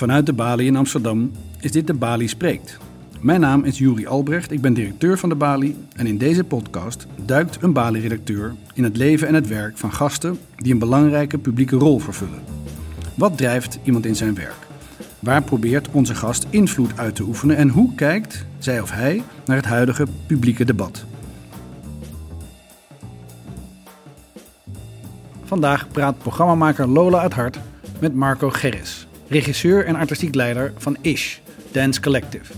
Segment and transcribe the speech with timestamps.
[0.00, 2.78] Vanuit de Bali in Amsterdam is dit de Bali Spreekt.
[3.20, 7.06] Mijn naam is Juri Albrecht, ik ben directeur van de Bali en in deze podcast
[7.24, 11.76] duikt een Bali-redacteur in het leven en het werk van gasten die een belangrijke publieke
[11.76, 12.42] rol vervullen.
[13.14, 14.66] Wat drijft iemand in zijn werk?
[15.18, 19.56] Waar probeert onze gast invloed uit te oefenen en hoe kijkt zij of hij naar
[19.56, 21.04] het huidige publieke debat?
[25.44, 27.58] Vandaag praat programmamaker Lola uit Hart
[27.98, 31.38] met Marco Gerris, regisseur en artistiek leider van Ish,
[31.72, 32.52] Dance Collective.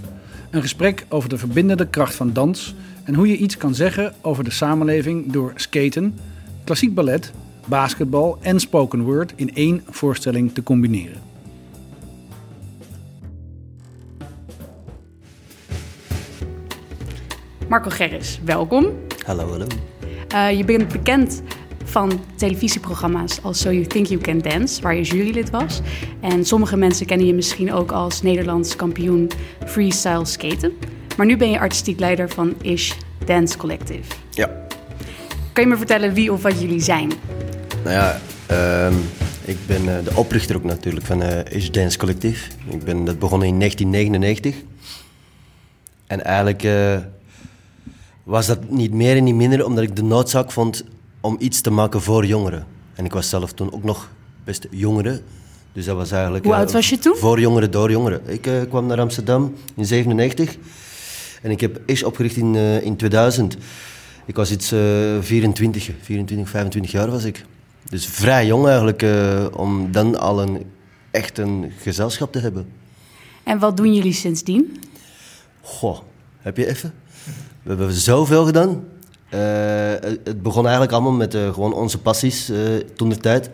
[0.51, 4.45] Een gesprek over de verbindende kracht van dans en hoe je iets kan zeggen over
[4.45, 6.19] de samenleving door skaten,
[6.65, 7.33] klassiek ballet,
[7.67, 11.21] basketbal en spoken word in één voorstelling te combineren.
[17.69, 18.87] Marco Gerris, welkom.
[19.27, 19.67] Hallo, hallo.
[20.35, 21.43] Uh, je bent bekend
[21.93, 25.81] van televisieprogramma's als So You Think You Can Dance, waar je jurylid was.
[26.21, 29.31] En sommige mensen kennen je misschien ook als Nederlands kampioen
[29.67, 30.73] freestyle skaten.
[31.17, 32.93] Maar nu ben je artistiek leider van Ish
[33.25, 34.15] Dance Collective.
[34.31, 34.51] Ja.
[35.53, 37.13] Kan je me vertellen wie of wat jullie zijn?
[37.85, 38.97] Nou ja, uh,
[39.45, 42.51] ik ben uh, de oprichter ook natuurlijk van uh, Ish Dance Collective.
[42.69, 44.55] Ik ben dat begonnen in 1999.
[46.07, 46.97] En eigenlijk uh,
[48.23, 50.85] was dat niet meer en niet minder omdat ik de noodzaak vond
[51.23, 52.67] om iets te maken voor jongeren.
[52.95, 54.11] En ik was zelf toen ook nog
[54.45, 55.23] best jongere.
[55.73, 56.45] Dus dat was eigenlijk...
[56.45, 57.17] Hoe oud was je toen?
[57.17, 58.21] Voor jongeren, door jongeren.
[58.27, 60.57] Ik uh, kwam naar Amsterdam in 97.
[61.43, 63.57] En ik heb Ish opgericht in, uh, in 2000.
[64.27, 64.81] Ik was iets uh,
[65.21, 67.45] 24, 24, 25 jaar was ik.
[67.89, 69.05] Dus vrij jong eigenlijk,
[69.57, 70.63] om dan al een,
[71.11, 72.67] echt een gezelschap te hebben.
[73.43, 74.83] En wat doen jullie sindsdien?
[75.61, 75.99] Goh,
[76.39, 76.95] heb je even?
[77.63, 78.85] We hebben zoveel gedaan.
[79.35, 79.41] Uh,
[80.25, 82.59] het begon eigenlijk allemaal met uh, gewoon onze passies uh,
[82.97, 83.51] toen de tijd.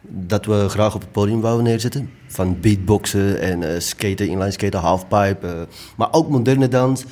[0.00, 2.10] Dat we graag op het podium wouden neerzetten.
[2.28, 5.66] Van beatboxen en skaten, inline skaten, halfpipe.
[5.96, 7.04] maar ook moderne dans.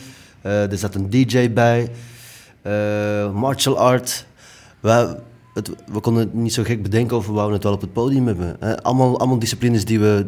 [0.43, 1.89] er zat een DJ bij.
[3.33, 4.27] martial art.
[4.81, 5.17] We,
[5.55, 8.27] het, we konden niet zo gek bedenken of we wouden het wel op het podium
[8.27, 8.83] hebben.
[8.83, 10.27] allemaal, allemaal disciplines die we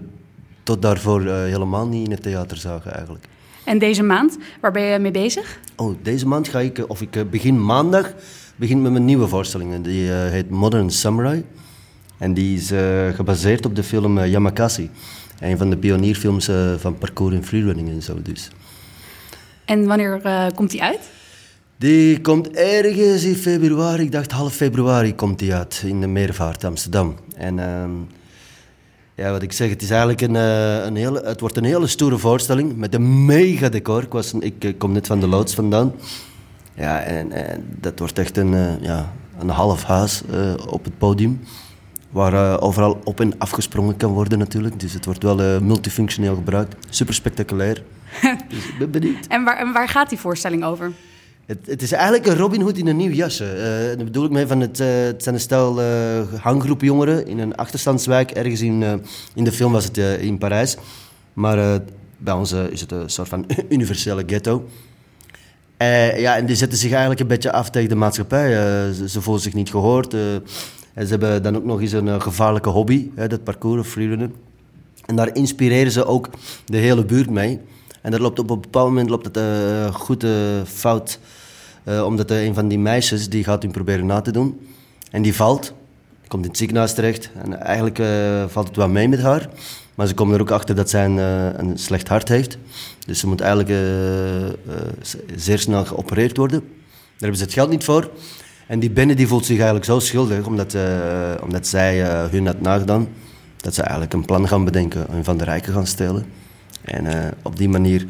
[0.63, 3.29] tot daarvoor helemaal niet in het theater zagen eigenlijk.
[3.65, 5.59] En deze maand, waar ben je mee bezig?
[5.77, 8.13] Oh, deze maand ga ik, of ik begin maandag,
[8.57, 9.85] begin met mijn nieuwe voorstelling.
[9.85, 11.45] Die uh, heet Modern Samurai.
[12.19, 14.91] En die is uh, gebaseerd op de film uh, Yamakasi.
[15.41, 18.51] Een van de pionierfilms van parkour en freerunning en zo dus.
[19.65, 20.21] En wanneer
[20.55, 21.01] komt die uit?
[21.77, 26.65] Die komt ergens in februari, ik dacht half februari komt die uit in de Meervaart
[26.65, 27.15] Amsterdam.
[27.37, 27.91] En ehm,
[29.15, 32.19] ja, wat ik zeg, het is eigenlijk een, een hele, het wordt een hele stoere
[32.19, 34.03] voorstelling met een mega decor.
[34.03, 35.93] Ik, was, ik kom net van de loods vandaan.
[36.75, 40.99] Ja, en, en dat wordt echt een, uh, ja, een half huis uh, op het
[40.99, 41.41] podium.
[42.11, 44.81] Waar uh, overal op en afgesprongen kan worden natuurlijk.
[44.81, 46.75] Dus het wordt wel multifunctioneel gebruikt.
[46.89, 47.83] Super spectaculair.
[48.49, 49.27] dus ik ben benieuwd.
[49.27, 50.93] En waar, en waar gaat die voorstelling over?
[51.47, 53.95] Het, het, is eigenlijk een Robin Hood in een nieuw jasje.
[53.99, 55.87] Uh, bedoel ik mee van het, uh, het zijn een stel uh,
[56.41, 58.31] hanggroep jongeren in een achterstandswijk.
[58.31, 59.03] Ergens in,
[59.35, 60.77] in de film was het in Parijs.
[61.33, 61.81] Maar
[62.17, 64.69] bij ons is het een soort van universele ghetto.
[66.17, 68.51] ja, en die zetten zich eigenlijk een beetje af tegen de maatschappij.
[68.93, 70.15] Ze, voelen zich niet gehoord.
[70.15, 74.35] en ze hebben dan ook nog eens een gevaarlijke hobby, dat parcours, freerunnen.
[75.07, 76.29] En daar inspireren ze ook
[76.65, 77.61] de hele buurt mee.
[78.05, 80.31] En dat loopt op een bepaald moment loopt het uh, goed uh,
[80.67, 81.19] fout.
[81.85, 84.61] Uh, omdat een van die meisjes die gaat hem proberen na te doen.
[85.11, 85.73] En die valt.
[86.27, 87.31] Komt in het ziekenhuis terecht.
[87.43, 88.03] En eigenlijk
[88.51, 89.49] valt het wel mee met haar.
[89.95, 91.17] Maar ze komen er ook achter dat zij een,
[91.59, 92.59] een slecht hart heeft.
[93.07, 93.71] Dus ze moet eigenlijk
[95.37, 96.59] zeer snel geopereerd worden.
[96.61, 98.11] Daar hebben ze het geld niet voor.
[98.67, 100.47] En die Benne die voelt zich eigenlijk zo schuldig.
[100.47, 100.77] Omdat,
[101.43, 102.01] omdat zij
[102.31, 103.09] hun had nagedaan.
[103.57, 105.09] Dat ze eigenlijk een plan gaan bedenken.
[105.09, 106.44] En van de rijken gaan stelen.
[106.85, 108.07] En uh, op die manier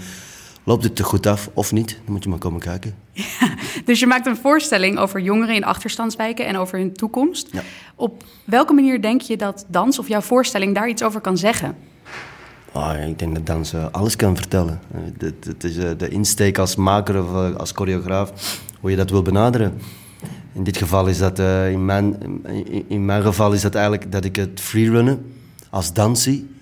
[0.64, 1.88] loopt het te goed af of niet.
[2.04, 2.94] Dan moet je maar komen kijken.
[3.12, 3.54] Ja,
[3.84, 7.48] dus je maakt een voorstelling over jongeren in achterstandswijken en over hun toekomst.
[7.52, 7.62] Ja.
[7.94, 11.76] Op welke manier denk je dat dans of jouw voorstelling daar iets over kan zeggen?
[12.72, 14.80] Oh, ik denk dat dans uh, alles kan vertellen.
[15.18, 19.80] Het is de insteek als maker of als choreograaf, hoe je dat wil benaderen.
[20.52, 21.38] In dit geval is dat,
[21.70, 22.16] in, mijn,
[22.46, 25.34] in, in, mijn geval is dat eigenlijk dat ik het freerunnen
[25.70, 26.53] als dans zie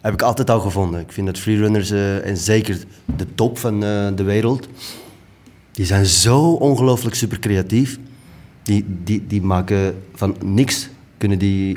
[0.00, 1.00] heb ik altijd al gevonden.
[1.00, 2.84] Ik vind dat freerunners, uh, en zeker
[3.16, 4.68] de top van uh, de wereld,
[5.72, 7.98] die zijn zo ongelooflijk super creatief.
[8.62, 11.76] Die, die, die maken van niks, kunnen die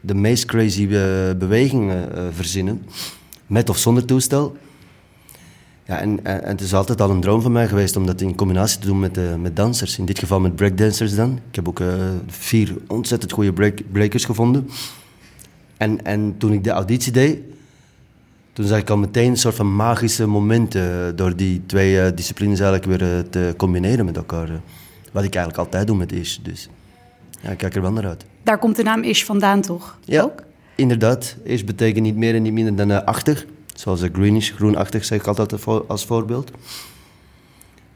[0.00, 0.90] de meest crazy uh,
[1.38, 2.82] bewegingen verzinnen,
[3.46, 4.56] met of zonder toestel.
[5.84, 8.34] Ja, en, en, het is altijd al een droom van mij geweest om dat in
[8.34, 9.98] combinatie te doen met, met dansers.
[9.98, 11.40] In dit geval met breakdancers dan.
[11.48, 11.82] Ik heb ook
[12.26, 14.68] vier ontzettend goede break, breakers gevonden.
[15.76, 17.38] En, en toen ik de auditie deed,
[18.52, 22.60] toen zag ik al meteen een soort van magische momenten door die twee eh, disciplines
[22.60, 24.48] eigenlijk weer eh, te combineren met elkaar.
[24.48, 24.54] eh.
[25.12, 26.36] Wat ik eigenlijk altijd doe met Ish.
[26.36, 26.68] Dus
[27.40, 28.24] ja, ik kijk er wel naar uit.
[28.42, 29.98] Daar komt de naam Ish vandaan, toch?
[30.04, 30.42] Ja, Ook?
[30.74, 31.36] inderdaad.
[31.42, 33.46] Ish betekent niet meer en niet minder dan eh, achtig.
[33.74, 36.50] Zoals greenish, groenachtig zeg ik altijd als voorbeeld.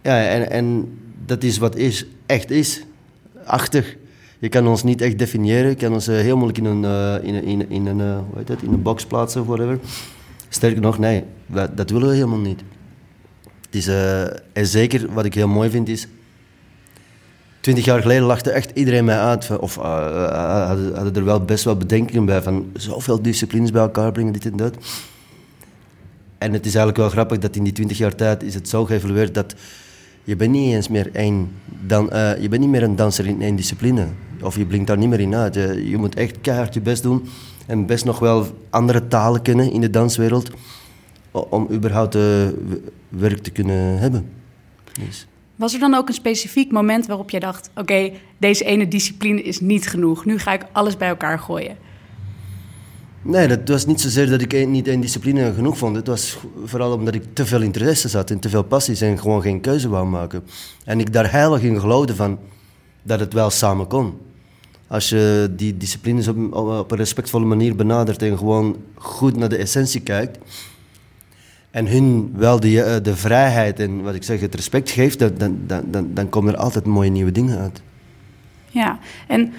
[0.03, 2.83] Ja, en, en dat is wat is, echt is.
[3.45, 3.97] Achtig.
[4.41, 5.69] Je kan ons niet echt definiëren.
[5.71, 8.19] Je kan ons eh, heel moeilijk in een, eh, in, een- in, in, een, eh,
[8.31, 9.79] hoe heet in een box plaatsen of whatever.
[10.49, 11.25] Sterker nog, nee,
[11.75, 12.61] dat, willen we helemaal niet.
[13.71, 14.23] Is, eh,
[14.53, 16.07] en zeker wat ik heel mooi vind is...
[17.61, 19.59] Twintig jaar geleden lachte echt iedereen mij uit.
[19.59, 23.83] Of eh, eh, hadden, hadden er wel best wel bedenkingen bij van zoveel disciplines bij
[23.83, 24.75] elkaar brengen, dit en dat.
[26.39, 28.85] En het is eigenlijk wel grappig dat in die twintig jaar tijd is het zo
[28.85, 29.55] geëvolueerd dat
[30.31, 33.43] je bent niet eens meer één dan, eh, je bent niet meer een danser in
[33.43, 34.07] één discipline.
[34.43, 35.55] Of je blinkt daar niet meer in uit.
[35.55, 37.29] Je, moet echt keihard je best doen
[37.67, 40.51] en best nog wel andere talen kennen in de danswereld
[41.31, 42.23] om überhaupt eh,
[43.09, 44.29] werk te kunnen hebben.
[45.07, 45.27] Dus.
[45.57, 49.61] Was er dan ook een specifiek moment waarop je dacht: oké, deze ene discipline is
[49.61, 50.25] niet genoeg.
[50.25, 51.77] Nu ga ik alles bij elkaar gooien.
[53.23, 55.97] Nee, dat was niet zozeer dat ik niet één discipline genoeg vond.
[55.97, 59.43] Het was vooral omdat ik te veel interesse zat en te veel passies en gewoon
[59.43, 60.43] geen keuze wou maken.
[60.85, 62.39] En ik daar heilig in geloofde van
[63.03, 64.15] dat het wel samen kon.
[64.87, 69.57] Als je die disciplines op, op een respectvolle manier benadert en gewoon goed naar de
[69.57, 70.39] essentie kijkt.
[71.71, 75.59] En hun wel de, eh, de vrijheid en wat ik zeg, het respect geeft, dan,
[75.67, 77.83] dan, dan, dan komen er altijd mooie nieuwe dingen uit.
[78.71, 79.53] Ja, en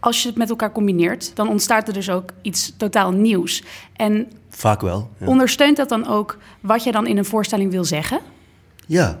[0.00, 3.62] als je het met elkaar combineert, dan ontstaat er dus ook iets totaal nieuws.
[3.96, 5.10] En Vaak wel.
[5.18, 5.26] Ja.
[5.26, 8.20] ondersteunt dat dan ook wat je dan in een voorstelling wil zeggen?
[8.86, 9.18] Ja,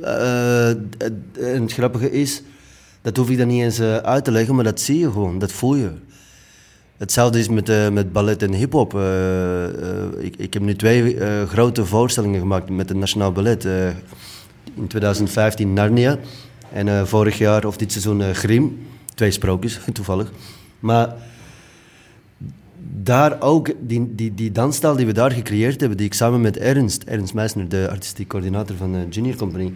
[0.00, 0.66] eh,
[0.98, 2.42] het- en het grappige is,
[3.02, 5.38] dat hoef ik dan niet eens eh, uit te leggen, maar dat zie je gewoon,
[5.38, 5.90] dat voel je.
[6.96, 8.94] Hetzelfde is met, eh, met ballet en hip-hop.
[8.94, 9.72] Eh, eh,
[10.18, 13.64] ik, ik heb nu twee eh, grote voorstellingen gemaakt met het Nationaal Ballet.
[13.64, 13.86] Eh,
[14.74, 16.18] in 2015 Narnia
[16.72, 18.86] en eh, vorig jaar of dit seizoen eh, Grim.
[19.14, 20.32] Twee sprookjes, toevallig.
[20.80, 21.14] Maar
[23.02, 26.56] daar ook, die, die, die dansstijl die we daar gecreëerd hebben, die ik samen met
[26.56, 29.72] Ernst, Ernst Meisner, de artistiek coördinator van de Junior Company,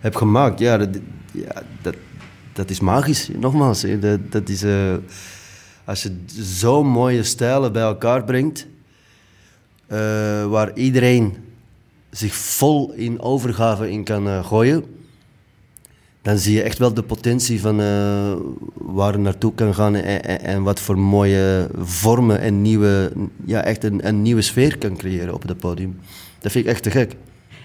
[0.00, 0.58] heb gemaakt.
[0.58, 0.98] Ja, dat,
[1.32, 1.94] ja, dat,
[2.52, 3.28] dat is magisch.
[3.38, 4.62] Nogmaals, dat, dat is...
[4.62, 4.94] eh,
[5.84, 8.66] als je zo mooie stijlen bij elkaar brengt,
[9.86, 9.98] eh,
[10.46, 11.36] waar iedereen
[12.10, 14.84] zich vol in overgave in kan eh, gooien,
[16.24, 18.32] dan zie je echt wel de potentie van eh,
[18.74, 23.12] waar het naartoe kan gaan en, en, en wat voor mooie vormen en nieuwe,
[23.44, 25.98] ja, echt een, een nieuwe sfeer kan creëren op het podium.
[26.40, 27.14] Dat vind ik echt te gek.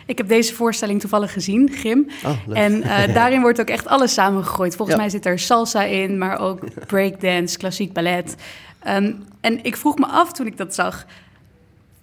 [0.05, 2.07] Ik heb deze voorstelling toevallig gezien, Grim.
[2.25, 2.57] Oh, leuk.
[2.57, 4.75] en eh, daarin wordt ook echt alles samengegooid.
[4.75, 5.03] Volgens Ja.
[5.03, 8.35] mij zit er salsa in, maar ook breakdance, klassiek ballet.
[8.79, 11.05] Ehm, en ik vroeg me af toen ik dat zag,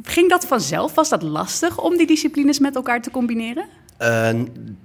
[0.03, 0.95] ging dat vanzelf?
[0.95, 3.65] Was dat lastig om die disciplines met elkaar te combineren?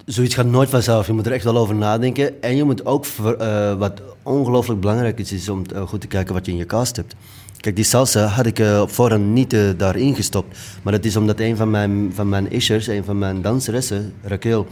[0.06, 1.08] Zoiets gaat nooit vanzelf.
[1.08, 2.42] Je moet er echt wel over nadenken.
[2.42, 3.06] En je moet ook,
[3.40, 6.66] eh, wat ongelooflijk belangrijk is, is om eh, goed te kijken wat je in je
[6.66, 7.16] cast hebt.
[7.58, 10.58] Kijk, die salsa had ik eh, op voorhand niet daarin gestopt.
[10.82, 14.68] Maar dat is omdat een van mijn, van mijn ishers, een van mijn danseressen, Raquel,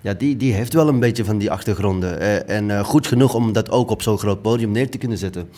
[0.00, 2.46] ja, die, die heeft wel een beetje van die achtergronden.
[2.48, 5.48] En goed genoeg om dat ook op zo'n groot podium neer te kunnen zetten.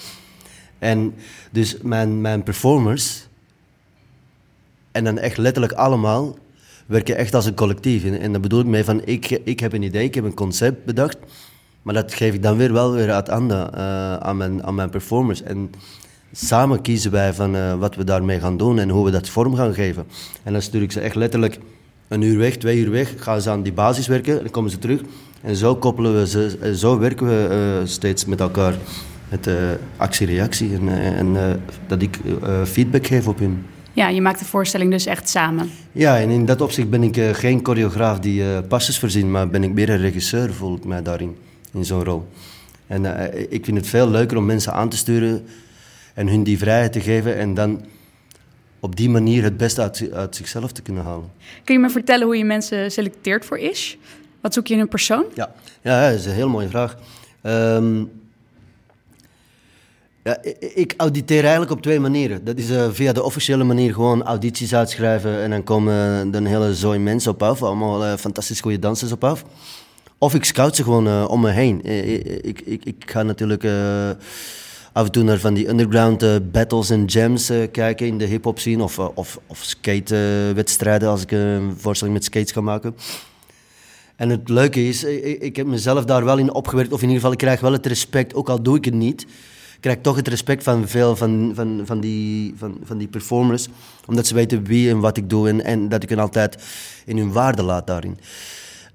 [0.78, 1.14] En
[1.50, 3.26] dus mijn, mijn performers,
[4.92, 6.36] en dan echt letterlijk allemaal,
[6.86, 8.04] werken echt als een collectief.
[8.04, 10.34] En, en daar bedoel ik mee van, ik, ik heb een idee, ik heb een
[10.34, 11.18] concept bedacht,
[11.82, 14.90] maar dat geef ik dan weer wel weer uit handen eh, aan, mijn, aan mijn
[14.90, 15.42] performers.
[15.42, 15.70] En
[16.32, 19.54] samen kiezen wij van eh, wat we daarmee gaan doen en hoe we dat vorm
[19.54, 20.06] gaan geven.
[20.42, 21.58] En dan stuur ik ze echt letterlijk
[22.08, 24.78] een uur weg, twee uur weg, gaan ze aan die basis werken, dan komen ze
[24.78, 25.00] terug.
[25.42, 28.74] En zo koppelen we ze, eh, zo werken we steeds met elkaar.
[29.28, 29.48] Met
[29.96, 32.18] actie-reactie en, en dat ik
[32.64, 33.64] feedback geef op hun.
[33.96, 35.70] Ja, je maakt de voorstelling dus echt samen.
[35.92, 39.48] Ja, en in dat opzicht ben ik eh, geen choreograaf die eh passes voorzien, maar
[39.48, 41.36] ben ik meer een regisseur, voel ik mij daarin,
[41.72, 42.28] in zo'n rol.
[42.86, 45.46] En eh, ik vind het veel leuker om mensen aan te sturen
[46.14, 47.84] en hun die vrijheid te geven en dan
[48.80, 51.30] op die manier het beste uit, uit zichzelf te kunnen halen.
[51.64, 53.94] Kun je me vertellen hoe je mensen selecteert voor Ish?
[54.40, 55.24] Wat zoek je in een persoon?
[55.34, 56.96] Ja, ja dat is een heel mooie vraag.
[57.42, 58.04] Ehm,
[60.26, 60.38] ja,
[60.74, 62.44] ik, auditeer eigenlijk op twee manieren.
[62.44, 66.46] Dat is eh, via de officiële manier gewoon audities uitschrijven en dan komen er een
[66.46, 69.44] hele zooi mensen op af, allemaal eh, fantastisch goede dansers op af.
[70.18, 71.84] Of ik scout ze gewoon eh, om me heen.
[71.84, 73.64] Ik, ik, ik, ga natuurlijk
[74.92, 78.82] af en toe naar van die underground battles en jams kijken in de hip-hop scene.
[78.82, 82.96] Of, of, of skate-wedstrijden als ik een voorstelling met skates ga maken.
[84.16, 86.92] En het leuke is, ik, ik heb mezelf daar wel in opgewerkt.
[86.92, 89.26] Of in ieder geval, ik krijg wel het respect, ook al doe ik het niet.
[89.80, 93.68] Krijg toch het respect van veel van, van, van, die, van, van die performers.
[94.06, 96.64] Omdat ze weten wie en wat ik doe en, en dat ik hen altijd
[97.04, 98.18] in hun waarde laat daarin.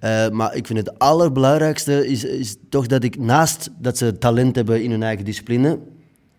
[0.04, 4.56] Uh, maar ik vind het allerbelangrijkste is, is toch dat ik naast dat ze talent
[4.56, 5.80] hebben in hun eigen discipline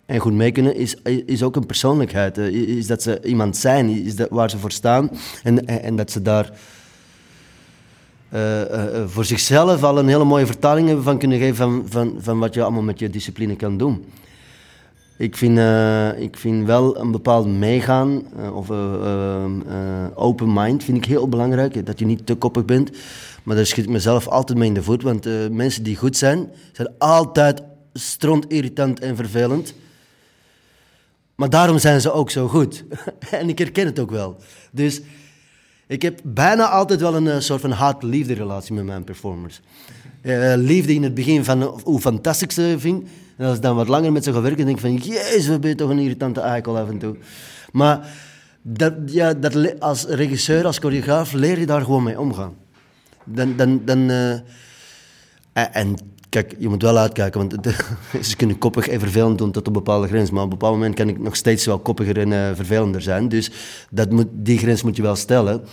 [0.06, 0.96] en goed mee kunnen, is,
[1.26, 2.38] is ook een persoonlijkheid.
[2.38, 2.46] Uh,
[2.76, 5.10] is dat ze iemand zijn, is dat waar ze voor staan
[5.42, 6.50] en, en, dat ze daar
[8.34, 8.62] uh,
[9.06, 12.62] voor zichzelf al een hele mooie vertaling van kunnen geven van, van, van wat je
[12.62, 14.04] allemaal met je discipline kan doen.
[15.22, 19.44] Ik vind, uh, ik vind wel een bepaald meegaan uh, of uh,
[20.14, 21.86] open mind vind ik heel belangrijk.
[21.86, 22.90] Dat je niet te koppig bent.
[23.42, 25.02] Maar daar schiet ik mezelf altijd mee in de voet.
[25.02, 27.62] Want mensen die goed zijn, zijn altijd
[27.92, 29.74] stront irritant en vervelend.
[31.34, 32.84] Maar daarom zijn ze ook zo goed.
[33.30, 34.36] en ik herken het ook wel.
[34.70, 35.00] Dus
[35.86, 39.60] ik heb bijna altijd wel een soort van haat-liefde relatie met mijn performers.
[40.56, 43.08] liefde in het begin van hoe fantastisch ze vind.
[43.36, 44.96] En als ik dan wat langer met ze ga werken, denk ik van...
[44.96, 47.16] Jezus, wat ben je toch een irritante eikel af en toe.
[47.72, 48.08] Maar
[48.62, 52.54] dat, ja, dat, als regisseur, als choreograaf, leer je daar gewoon mee omgaan.
[53.24, 53.56] Dan...
[53.56, 54.32] dan, dan uh,
[55.52, 55.96] en
[56.28, 57.76] kijk, je moet wel uitkijken, want
[58.28, 60.30] ze kunnen koppig en vervelend doen tot een bepaalde grens.
[60.30, 63.28] Maar op een bepaald moment kan ik nog steeds wel koppiger en uh, vervelender zijn.
[63.28, 63.50] Dus
[63.90, 65.64] dat moet, die grens moet je wel stellen.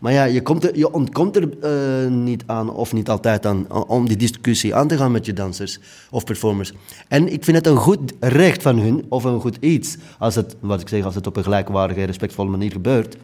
[0.00, 3.72] Maar ja, je, komt er, je ontkomt er uh, niet aan, of niet altijd aan,
[3.72, 5.78] om die discussie aan te gaan met je dansers
[6.10, 6.72] of performers.
[7.08, 10.56] En ik vind het een goed recht van hun, of een goed iets, als het,
[10.60, 13.16] wat ik zeg, als het op een gelijkwaardige, respectvolle manier gebeurt.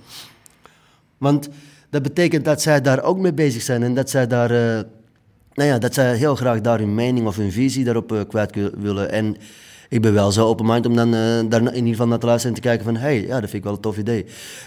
[1.18, 1.48] Want
[1.90, 4.80] dat betekent dat zij daar ook mee bezig zijn en dat zij daar, uh,
[5.54, 8.70] nou ja, dat zij heel graag daar hun mening of hun visie daarop uh, kwijt
[8.78, 9.10] willen.
[9.10, 9.36] En
[9.88, 12.56] ik ben wel zo open-mind om dan uh, daar in ieder geval naar te luisteren
[12.56, 12.96] en te kijken van...
[12.96, 14.24] hé, hey, ja, dat vind ik wel een tof idee.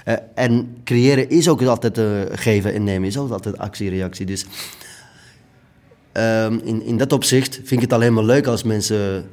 [0.07, 4.25] Uh, en creëren is ook altijd uh, geven en nemen, is ook altijd actie-reactie.
[4.25, 4.45] Dus
[6.13, 9.29] um, in, in dat opzicht vind ik het alleen maar leuk als mensen...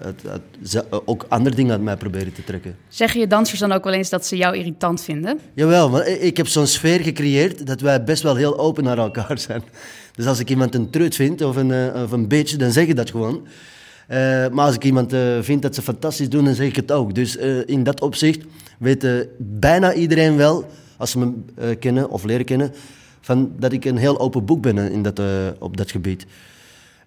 [0.00, 2.76] Het, het, ook andere dingen uit mij proberen te trekken.
[2.88, 5.40] Zeggen je dansers dan ook wel eens dat ze jou irritant vinden?
[5.54, 9.38] Jawel, maar ik heb zo'n sfeer gecreëerd dat wij best wel heel open naar elkaar
[9.38, 9.62] zijn.
[10.14, 12.96] Dus als ik iemand een trut vind of een, of een beetje, dan zeg ik
[12.96, 13.46] dat gewoon.
[14.08, 14.16] Uh,
[14.48, 17.14] maar als ik iemand uh, vind dat ze fantastisch doen, dan zeg ik het ook.
[17.14, 18.44] Dus uh, in dat opzicht
[18.78, 21.32] weet bijna iedereen wel, als ze me
[21.74, 22.72] kennen of leren kennen,
[23.20, 25.20] van dat ik een heel open boek ben in dat,
[25.58, 26.26] op dat gebied.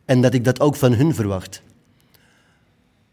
[0.05, 1.61] En dat ik dat ook van hun verwacht.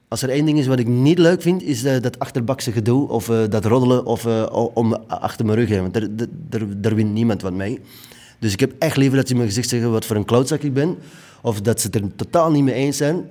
[0.08, 3.26] Als er één ding is wat ik niet leuk vind, is dat achterbakse gedoe of
[3.26, 4.26] dat roddelen of
[4.74, 5.80] om achter mijn rug heen.
[5.80, 6.08] Want daar,
[6.48, 7.80] daar, daar wint niemand wat mee.
[8.38, 10.62] Dus ik heb echt liever dat ze in mijn gezicht zeggen wat voor een klootzak
[10.62, 10.96] ik ben.
[11.42, 13.24] Of dat ze het er totaal niet mee eens zijn.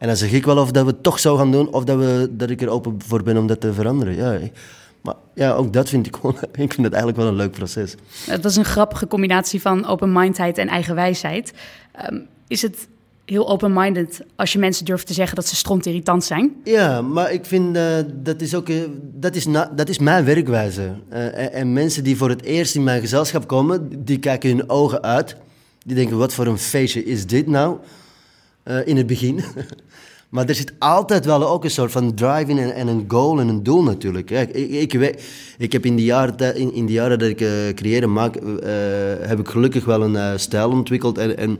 [0.00, 1.98] En dan zeg ik wel of dat we het toch zou gaan doen, of dat,
[1.98, 4.14] we, dat ik er open voor ben om dat te veranderen.
[4.14, 4.38] Ja,
[5.00, 7.94] maar ja, ook dat vind ik gewoon, ik vind het eigenlijk wel een leuk proces.
[8.26, 11.52] Het was een grappige combinatie van open-mindedheid en eigenwijsheid.
[12.10, 12.88] Um, is het
[13.24, 16.56] heel open-minded als je mensen durft te zeggen dat ze stront irritant zijn?
[16.64, 20.94] Ja, maar ik vind uh, dat is ook uh, dat is dat is mijn werkwijze.
[21.12, 24.70] Uh, en, en, mensen die voor het eerst in mijn gezelschap komen, die kijken hun
[24.70, 25.36] ogen uit.
[25.84, 27.78] Die denken, wat voor een feestje is dit nou?
[28.84, 29.40] In het begin.
[30.30, 33.40] Maar er zit altijd wel ook een soort van drive in en, en een goal
[33.40, 34.30] en een doel natuurlijk.
[34.30, 35.24] ik, ik, weet,
[35.58, 38.42] ik heb in die jaren, in, in die jaren dat ik uh, creëren maak, uh,
[39.20, 41.58] heb ik gelukkig wel een stijl ontwikkeld en, en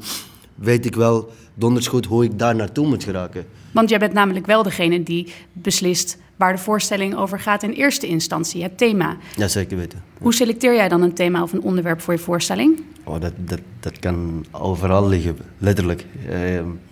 [0.55, 3.45] weet ik wel donders goed hoe ik daar naartoe moet geraken.
[3.71, 8.07] Want jij bent namelijk wel degene die beslist waar de voorstelling over gaat in eerste
[8.07, 9.17] instantie, het thema.
[9.37, 10.03] Ja, zeker weten.
[10.21, 12.83] Hoe selecteer jij dan een thema of een onderwerp voor je voorstelling?
[13.05, 16.07] Oh, dat, dat, dat kan overal liggen, letterlijk.
[16.29, 16.90] Ehm, uh,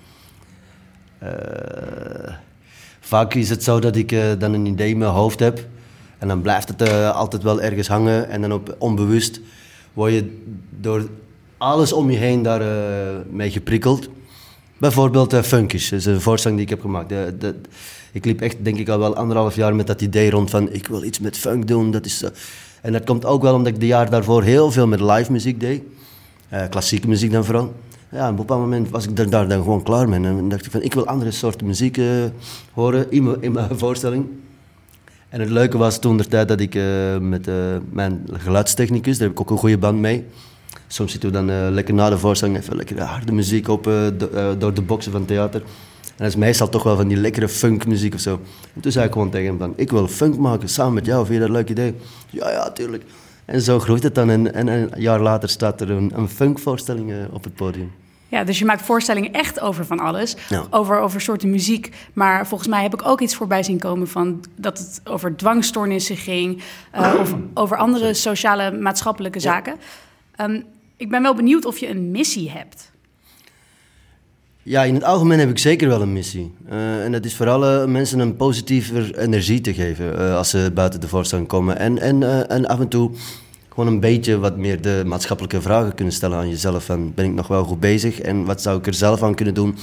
[3.01, 5.67] vaak is het zo dat ik uh, dan een idee in mijn hoofd heb.
[6.19, 8.29] En dan blijft het uh, altijd wel ergens hangen.
[8.29, 9.41] En dan op onbewust
[9.93, 11.09] word je door
[11.57, 12.63] alles om je heen daar
[13.31, 14.09] mee geprikkeld.
[14.79, 17.09] Bijvoorbeeld uh, Funkish, dat is een voorstelling die ik heb gemaakt.
[17.09, 17.55] De, de,
[18.13, 20.73] ik liep echt, denk ik, al wel anderhalf jaar met dat idee rond van...
[20.73, 22.25] ik wil iets met funk doen, dat is...
[22.83, 25.61] en dat komt ook wel omdat ik de jaar daarvoor heel veel met live muziek
[25.61, 25.83] deed.
[26.71, 27.75] klassieke muziek dan vooral
[28.11, 30.25] ja, op een bepaald moment was ik daar dan gewoon klaar mee.
[30.25, 32.25] En dacht ik van, ik wil andere soorten muziek uh,
[32.73, 34.27] horen in mijn, in mijn voorstelling.
[35.29, 37.55] En het leuke was toen de tijd dat ik uh, met uh,
[37.91, 40.25] mijn geluidstechnicus, daar heb ik ook een goede band mee.
[40.87, 43.85] Soms zitten we dan lekker na de voorstelling even lekker harde muziek op
[44.17, 45.61] do, door de boxen van theater.
[45.61, 48.41] En dat is meestal toch wel van die lekkere funkmuziek of zo.
[48.75, 51.27] En toen zei ik gewoon tegen hem van, ik wil funk maken samen met jou,
[51.27, 51.95] vind je dat een leuk idee?
[52.31, 53.05] Ja, ja, tuurlijk.
[53.49, 54.31] En zo groeit het dan.
[54.31, 57.93] En, en een jaar later staat er een, een funkvoorstelling op het podium.
[58.29, 60.37] Ja, dus je maakt voorstellingen echt over van alles.
[60.71, 61.95] Over, over soorten muziek.
[62.13, 66.17] Maar volgens mij heb ik ook iets voorbij zien komen van dat het over dwangstoornissen
[66.17, 66.63] ging.
[66.95, 69.77] Uh, of over andere sociale, maatschappelijke zaken.
[70.41, 70.65] Um,
[70.97, 72.91] ik ben wel benieuwd of je een missie hebt.
[74.69, 76.53] Ja, in het algemeen heb ik zeker wel een missie.
[76.71, 80.71] Uh, en dat is vooral uh, mensen een positiever energie te geven uh, als ze
[80.75, 81.79] buiten de voorstelling komen.
[81.79, 83.11] En, en, en af en toe
[83.69, 86.85] gewoon een beetje wat meer de maatschappelijke vragen kunnen stellen aan jezelf.
[86.85, 89.55] Van, ben ik nog wel goed bezig en wat zou ik er zelf aan kunnen
[89.55, 89.77] doen?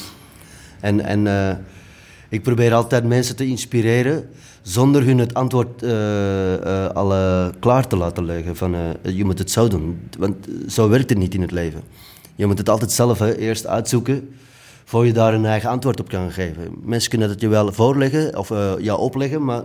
[0.79, 1.63] En, en
[2.29, 4.29] ik probeer altijd mensen te inspireren
[4.61, 5.83] zonder hun het antwoord
[6.93, 7.13] al
[7.59, 8.55] klaar te laten leggen.
[8.55, 9.99] Van, je moet het zo doen.
[10.17, 10.35] Want
[10.67, 11.81] zo werkt het niet in het leven.
[12.35, 14.29] Je moet het altijd zelf eerst uitzoeken
[14.85, 16.71] voor je daar een eigen antwoord op kan geven.
[16.83, 19.63] Mensen kunnen het je wel voorleggen of uh, jou opleggen, maar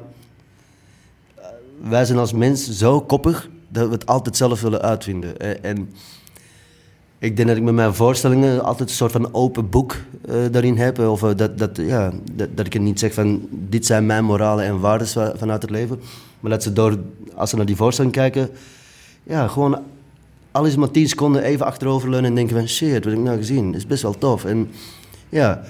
[1.34, 1.44] eh,
[1.82, 5.62] wij zijn als mens zo koppig dat we het altijd zelf willen uitvinden.
[5.62, 5.90] En
[7.18, 9.96] ik denk dat ik met mijn voorstellingen altijd een soort van open boek
[10.50, 10.98] daarin heb.
[10.98, 12.12] Of dat, dat, ja,
[12.54, 16.00] dat, ik niet zeg van dit zijn mijn moralen en waarden vanuit het leven.
[16.40, 16.98] Maar dat ze door,
[17.34, 18.50] als ze naar die voorstelling kijken,
[19.22, 19.78] ja, gewoon
[20.50, 23.74] alles maar tien seconden even achteroverleunen en denken van shit, wat heb ik nou gezien?
[23.74, 24.44] Is best wel tof.
[24.44, 24.70] En
[25.30, 25.62] ja,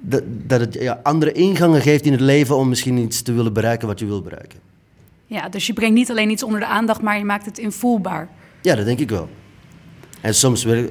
[0.00, 3.52] dat, dat het ja, andere ingangen geeft in het leven om misschien iets te willen
[3.52, 4.58] bereiken wat je wil bereiken.
[5.26, 8.28] Ja, dus je brengt niet alleen iets onder de aandacht, maar je maakt het invoelbaar.
[8.60, 9.28] Ja, dat denk ik wel.
[10.20, 10.82] En soms uh,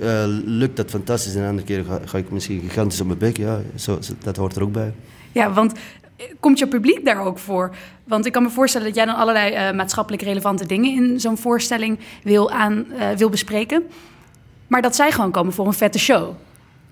[0.45, 3.38] lukt dat fantastisch en andere keer ga, ik misschien gigantisch op mijn bek.
[3.38, 4.93] Ja, zo, dat hoort er ook bij.
[5.31, 5.73] Ja, want
[6.15, 7.75] eh, komt je publiek daar ook voor?
[8.03, 11.38] Want ik kan me voorstellen dat jij dan allerlei uh, maatschappelijk relevante dingen in zo'n
[11.38, 13.83] voorstelling wil, aan, uh, wil bespreken.
[14.67, 16.35] Maar dat zij gewoon komen voor een vette show.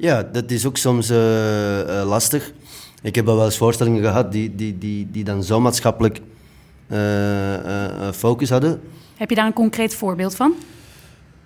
[0.02, 2.54] Ja, dat is ook soms uh, uh, lastig.
[3.02, 6.22] Ik heb wel eens voorstellingen gehad die, die, die, die dan zo maatschappelijk
[6.88, 6.98] uh,
[8.14, 8.82] focus hadden.
[9.16, 10.54] Heb je daar een concreet voorbeeld van?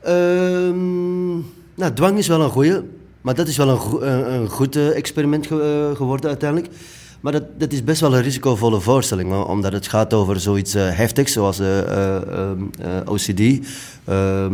[0.01, 1.33] Ehm,
[1.75, 2.81] nou, dwang is wel een goeie.
[3.21, 6.73] Maar dat is wel een, go een goed experiment ge geworden uiteindelijk.
[7.21, 11.31] Maar dat, dat is best wel een risicovolle voorstelling, omdat het gaat over zoiets heftigs
[11.31, 12.63] zoals ehm,
[13.05, 13.67] OCD.
[14.05, 14.53] Ehm,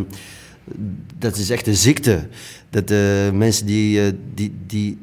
[1.18, 2.28] dat is echt een ziekte.
[2.72, 2.90] Dat
[3.34, 4.98] mensen die, eh, die, die,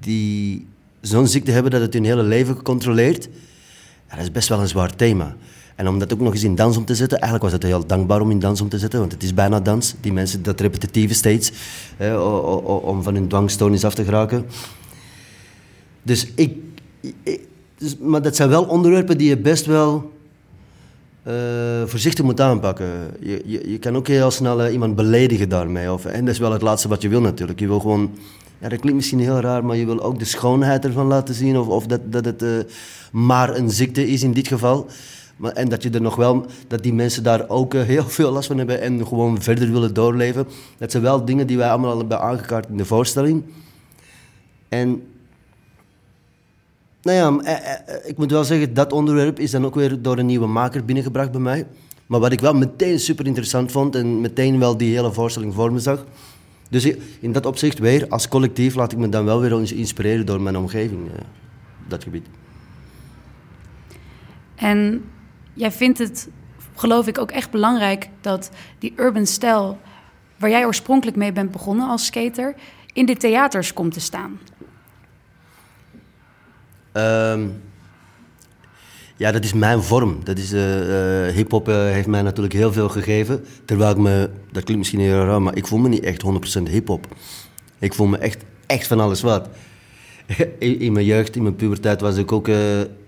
[0.00, 0.66] die
[1.00, 3.28] zo'n ziekte hebben dat het hun hele leven controleert,
[4.10, 5.36] dat is best wel een zwaar thema.
[5.74, 7.86] En om dat ook nog eens in dans om te zetten, eigenlijk was het heel
[7.86, 9.94] dankbaar om in dans om te zetten, want het is bijna dans.
[10.00, 11.52] Die mensen, dat repetitieve steeds,
[12.84, 14.46] om van hun dwangstoornis af te geraken.
[16.02, 16.56] Dus ik,
[17.22, 17.40] ik
[17.78, 20.12] dus, maar dat zijn wel onderwerpen die je best wel
[21.26, 21.34] uh,
[21.86, 22.86] voorzichtig moet aanpakken.
[23.20, 25.92] Je, je, je kan ook heel snel uh, iemand beledigen daarmee.
[25.92, 27.60] Of, en dat is wel het laatste wat je wil natuurlijk.
[27.60, 28.10] Je wil gewoon,
[28.58, 31.58] ja, dat klinkt misschien heel raar, maar je wil ook de schoonheid ervan laten zien.
[31.58, 32.58] Of, of dat, dat het uh,
[33.12, 34.86] maar een ziekte is in dit geval.
[35.36, 38.46] Maar, en dat je er nog wel, dat die mensen daar ook heel veel last
[38.46, 40.46] van hebben en gewoon verder willen doorleven.
[40.78, 43.44] Dat zijn wel dingen die wij allemaal al hebben aangekaart in de voorstelling.
[44.68, 45.02] En
[47.02, 50.02] nou ja, eh, eh, eh, ik moet wel zeggen, dat onderwerp is dan ook weer
[50.02, 51.66] door een nieuwe maker binnengebracht bij mij.
[52.06, 55.72] Maar wat ik wel meteen super interessant vond en meteen wel die hele voorstelling voor
[55.72, 56.04] me zag.
[56.70, 56.84] Dus
[57.20, 60.56] in dat opzicht weer, als collectief, laat ik me dan wel weer inspireren door mijn
[60.56, 61.10] omgeving,
[61.88, 62.26] dat gebied.
[64.54, 65.04] En
[65.54, 66.28] jij vindt het,
[66.74, 69.78] geloof ik, ook echt belangrijk dat die urban stijl,
[70.36, 72.54] waar jij oorspronkelijk mee bent begonnen als skater,
[72.92, 74.38] in de theaters komt te staan.
[76.98, 77.60] Um,
[79.18, 80.18] ja, dat is mijn vorm.
[80.24, 83.44] Dat is, uh, uh, hip-hop uh, heeft mij natuurlijk heel veel gegeven.
[83.64, 86.24] Terwijl ik me, dat klinkt misschien heel raar, maar ik voel me niet echt
[86.60, 87.06] 100% hip-hop.
[87.78, 89.48] Ik voel me echt, echt van alles wat.
[90.58, 92.48] In, mijn jeugd, in mijn puberteit, was ik ook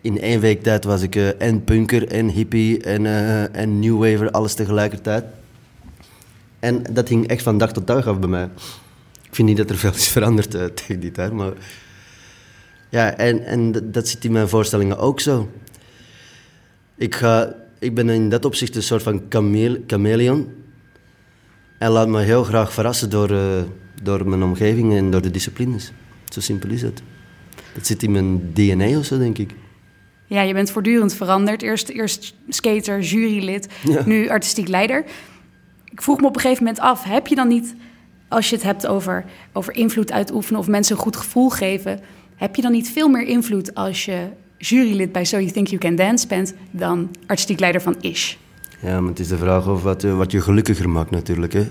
[0.01, 3.07] in één week tijd was ik en punker en hippie en,
[3.53, 5.25] en new waver, alles tegelijkertijd.
[6.59, 8.49] En dat ging echt van dag tot dag af bij mij.
[9.23, 10.51] Ik vind niet dat er veel is veranderd
[10.81, 11.53] tegen die tijd, maar
[12.91, 15.51] ja, en, en dat zit in mijn voorstellingen ook zo.
[16.97, 19.23] Ik, ga, ik ben in dat opzicht een soort van
[19.87, 20.49] chameleon.
[21.79, 23.63] En laat me heel graag verrassen door, uh,
[24.03, 25.93] door mijn omgeving en door de disciplines.
[26.29, 27.03] Zo simpel is het.
[27.75, 29.51] Dat zit in mijn DNA of zo, denk ik.
[30.27, 31.63] Ja, je bent voortdurend veranderd.
[31.63, 33.69] Eerst, eerst skater, jurylid,
[34.05, 35.05] nu artistiek leider.
[35.91, 37.75] Ik vroeg me op een gegeven moment af, heb je dan niet,
[38.29, 42.01] als je het hebt over, over invloed uitoefenen of mensen een goed gevoel geven,
[42.41, 45.81] heb je dan niet veel meer invloed als je jurylid bij So You Think You
[45.81, 48.35] Can Dance bent dan artistiek leider van Ish?
[48.83, 51.53] Ja, maar het is de vraag of wat, eh, wat je gelukkiger maakt natuurlijk.
[51.53, 51.67] Hè.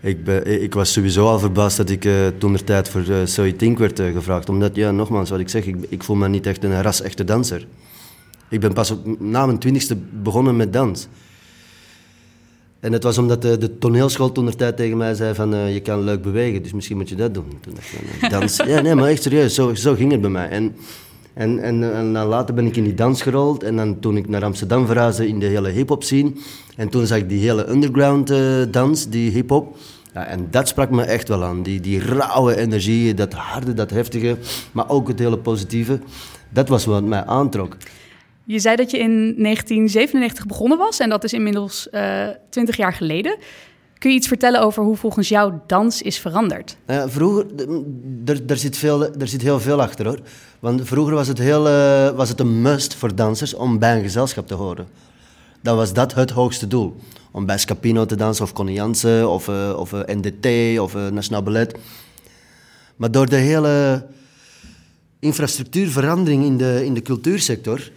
[0.00, 3.52] Ik, ben, ik was sowieso al verbaasd dat ik uh, toen tijd voor So You
[3.52, 4.48] Think werd gevraagd.
[4.48, 7.66] Omdat, ja, nogmaals, wat ik zeg, ik, ik voel me niet echt een ras-echte danser.
[8.48, 11.08] Ik ben pas op, na mijn twintigste begonnen met dans.
[12.80, 15.80] En het was omdat de, de toneelschool toen tijd tegen mij zei van uh, je
[15.80, 17.58] kan leuk bewegen, dus misschien moet je dat doen.
[17.60, 18.56] Toen dacht ik, dans.
[18.56, 20.48] ja, nee, maar echt serieus, zo, ging het bij mij.
[20.48, 20.74] En,
[21.34, 24.44] en, en, dan later ben ik in die dans gerold en dan toen ik naar
[24.44, 26.32] Amsterdam verhuisde in de hele hip-hop scene.
[26.76, 28.38] En toen zag ik die hele underground uh,
[28.70, 29.76] dans, die hip-hop.
[30.14, 31.62] Ja, en dat sprak me echt wel aan.
[31.62, 34.36] Die, die rauwe energie, dat harde, dat heftige,
[34.72, 35.98] maar ook het hele positieve.
[36.48, 37.76] Dat was wat mij aantrok.
[38.50, 42.92] Je zei dat je in 1997 begonnen was en dat is inmiddels uh, 20 jaar
[42.92, 43.36] geleden.
[43.98, 46.76] Kun je iets vertellen over hoe volgens jou dans is veranderd?
[46.86, 47.46] Ja, vroeger,
[48.42, 50.18] daar zit, veel, er zit heel veel achter hoor.
[50.60, 54.02] Want vroeger was het, heel, uh, was het een must voor dansers om bij een
[54.02, 54.86] gezelschap te horen.
[55.62, 56.96] Dan was dat het hoogste doel.
[57.30, 61.78] Om bij Scapino te dansen, of Connie Jansen, of, uh, of NDT, of Nationaal Ballet.
[62.96, 64.06] Maar door de hele
[65.18, 67.90] infrastructuurverandering in de, in de cultuursector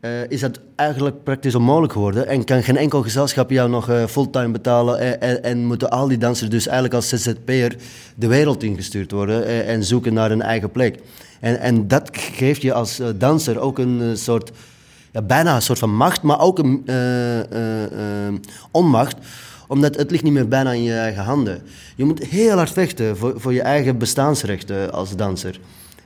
[0.00, 2.26] uh, is dat eigenlijk praktisch onmogelijk geworden.
[2.26, 4.98] En kan geen enkel gezelschap jou nog uh, fulltime betalen.
[4.98, 7.76] En, en, en, moeten al die dansers dus eigenlijk als ZZP'er
[8.16, 9.46] de wereld ingestuurd worden.
[9.46, 10.98] En, en, zoeken naar een eigen plek.
[11.40, 14.50] En, en dat geeft je als danser ook een soort,
[15.10, 16.84] ja, bijna een soort van macht, maar ook een
[18.70, 19.16] onmacht
[19.70, 21.62] omdat het ligt niet meer bijna in je eigen handen.
[21.96, 25.60] Je moet heel hard vechten voor, voor je eigen bestaansrechten als danser.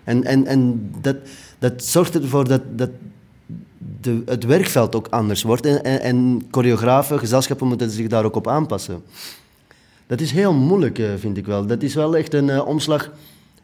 [0.04, 1.16] En, en, en dat,
[1.59, 2.90] dat zorgt ervoor dat, dat,
[4.04, 5.66] de, het werkveld ook anders wordt.
[5.66, 9.02] En, en, en, choreografen, gezelschappen moeten zich daar ook op aanpassen.
[10.06, 11.66] Dat is heel moeilijk, eh, vind ik wel.
[11.66, 13.10] Dat is wel echt een uh, omslag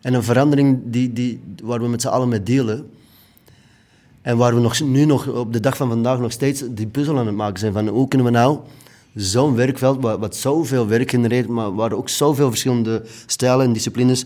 [0.00, 2.90] en een verandering die, die, waar we met z'n allen mee delen.
[4.22, 7.18] En waar we nog, nu nog op de dag van vandaag nog steeds die puzzel
[7.18, 7.72] aan het maken zijn.
[7.72, 8.58] Van hoe kunnen we nou
[9.14, 14.24] zo'n werkveld, wat, wat zoveel werk genereert, maar waar ook zoveel verschillende stijlen en disciplines,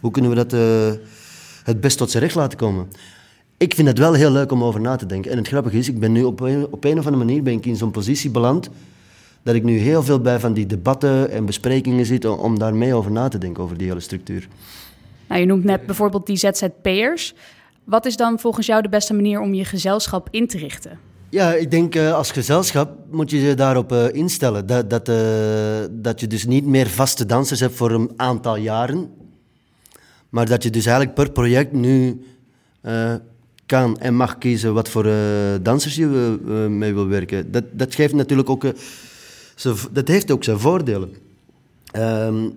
[0.00, 1.00] hoe kunnen we dat uh,
[1.64, 2.88] het best tot zijn recht laten komen?
[3.60, 5.30] Ik vind het wel heel leuk om over na te denken.
[5.30, 7.52] En het grappige is, ik ben nu op een, op een of andere manier ben
[7.52, 8.70] ik in zo'n positie beland
[9.42, 12.94] dat ik nu heel veel bij van die debatten en besprekingen zit om daar mee
[12.94, 14.48] over na te denken, over die hele structuur.
[15.28, 17.34] Nou, je noemt net bijvoorbeeld die ZZP'ers.
[17.84, 20.98] Wat is dan volgens jou de beste manier om je gezelschap in te richten?
[21.28, 24.66] Ja, ik denk uh, als gezelschap moet je je daarop uh, instellen.
[24.66, 25.16] Dat, dat, uh,
[25.90, 29.10] dat je dus niet meer vaste dansers hebt voor een aantal jaren.
[30.28, 32.24] Maar dat je dus eigenlijk per project nu
[33.70, 35.14] kan en mag kiezen wat voor uh,
[35.62, 37.50] dansers je uh, mee wil werken.
[37.52, 38.64] Dat, dat geeft natuurlijk ook...
[38.64, 38.70] Uh,
[39.92, 41.10] dat heeft ook zijn voordelen.
[41.96, 42.52] Um,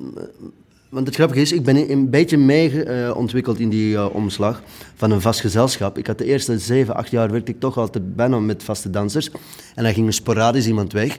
[0.90, 4.62] want het grappige is, ik ben een beetje mee ontwikkeld in die omslag
[4.96, 5.98] van een vast gezelschap.
[5.98, 9.30] Ik had de eerste zeven, acht jaar werkte ik toch altijd bijna met vaste dansers.
[9.76, 11.18] En dan ging sporadisch iemand weg.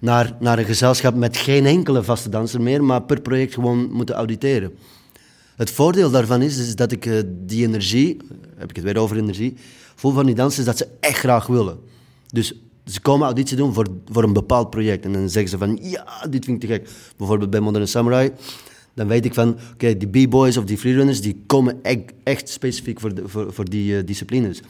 [0.00, 4.14] Naar, naar een gezelschap met geen enkele vaste danser meer, maar per project gewoon moeten
[4.14, 4.72] auditeren.
[5.56, 8.16] Het voordeel daarvan is, is dat ik uh, die energie,
[8.56, 9.56] heb ik het weer over energie,
[9.94, 11.78] voel van die dansers dat ze echt graag willen.
[12.26, 15.04] Dus ze komen auditie doen voor, voor een bepaald project.
[15.04, 16.88] En dan zeggen ze van, ja, dit vind ik te gek.
[17.16, 18.30] Bijvoorbeeld bij Modern Samurai.
[18.94, 23.00] Dan weet ik van, oké, die b-boys of die freerunners, die komen echt, echt specifiek
[23.00, 24.60] voor, de, voor, voor die uh, disciplines.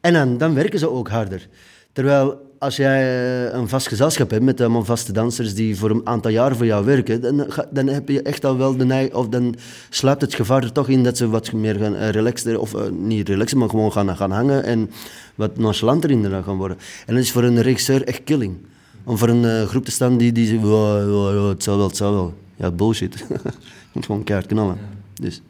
[0.00, 1.48] En dan, dan werken ze ook harder.
[1.92, 6.06] Terwijl als jij eh, een vast gezelschap hebt met allemaal vaste dansers die voor een
[6.06, 9.28] aantal jaar voor jou werken, dan, dan heb je echt al wel de neiging, of
[9.28, 9.54] dan
[9.90, 12.82] sluipt het gevaar er toch in dat ze wat meer gaan uh, relaxen, of uh,
[12.90, 14.90] niet relaxen, maar gewoon gaan, gaan hangen en
[15.34, 16.76] wat nonchalanter inderdaad gaan worden.
[17.06, 18.56] En dat is voor een regisseur echt killing.
[19.04, 21.76] Om voor een uh, groep te staan die, die zegt, wow, wow, wow, het zal
[21.76, 22.34] wel, het zal wel.
[22.56, 23.14] Ja, bullshit.
[23.28, 24.78] je moet gewoon keihard knallen.
[25.14, 25.42] Dus.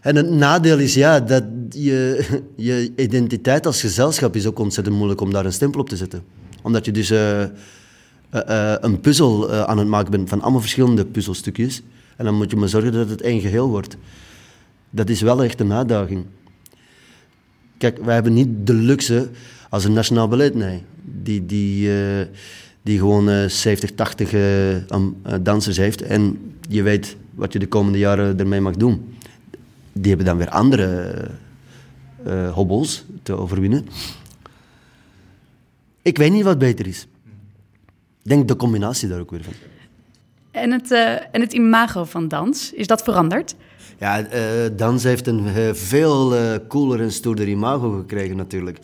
[0.00, 5.20] En het nadeel is ja, dat je, je identiteit als gezelschap is ook ontzettend moeilijk
[5.20, 6.22] om daar een stempel op te zetten.
[6.62, 7.48] Omdat je dus uh, uh,
[8.32, 11.82] uh, een puzzel aan het maken bent van allemaal verschillende puzzelstukjes.
[12.16, 13.96] En dan moet je maar zorgen dat het één geheel wordt.
[14.90, 16.24] Dat is wel echt een uitdaging.
[17.78, 19.28] Kijk, wij hebben niet de luxe
[19.70, 20.82] als een nationaal beleid, nee.
[21.22, 21.90] Die, die,
[22.82, 24.34] die gewoon 70, 80
[25.40, 26.02] dansers heeft.
[26.02, 29.18] En je weet wat je de komende jaren ermee mag doen
[29.92, 31.14] die hebben dan weer andere
[32.26, 33.86] uh, hobbels te overwinnen.
[36.02, 37.06] Ik weet niet wat beter is.
[38.22, 39.52] Ik denk de combinatie daar ook weer van.
[40.50, 43.54] En het, uh, en het imago van dans, is dat veranderd?
[43.98, 46.34] Ja, uh, dans heeft een veel
[46.68, 48.78] cooler en stoerder imago gekregen natuurlijk.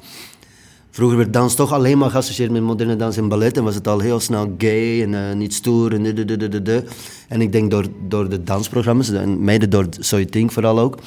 [0.96, 3.56] Vroeger werd dans toch alleen maar geassocieerd met moderne dans en ballet.
[3.56, 6.62] En was het al heel snel gay en uh, niet stoer en de, de, de,
[6.62, 6.84] de.
[7.28, 10.98] En ik denk door, door de dansprogramma's, en mede door So You Think vooral ook,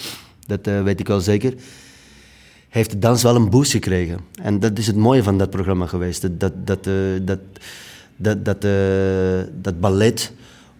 [0.45, 1.54] dat uh, weet ik wel zeker,
[2.67, 4.19] heeft de dans wel een boost gekregen.
[4.41, 6.21] En dat is het mooie van dat programma geweest.
[6.21, 7.39] Dat, dat, dat, uh, dat,
[8.15, 8.62] dat, dat,
[9.63, 10.34] dat ballet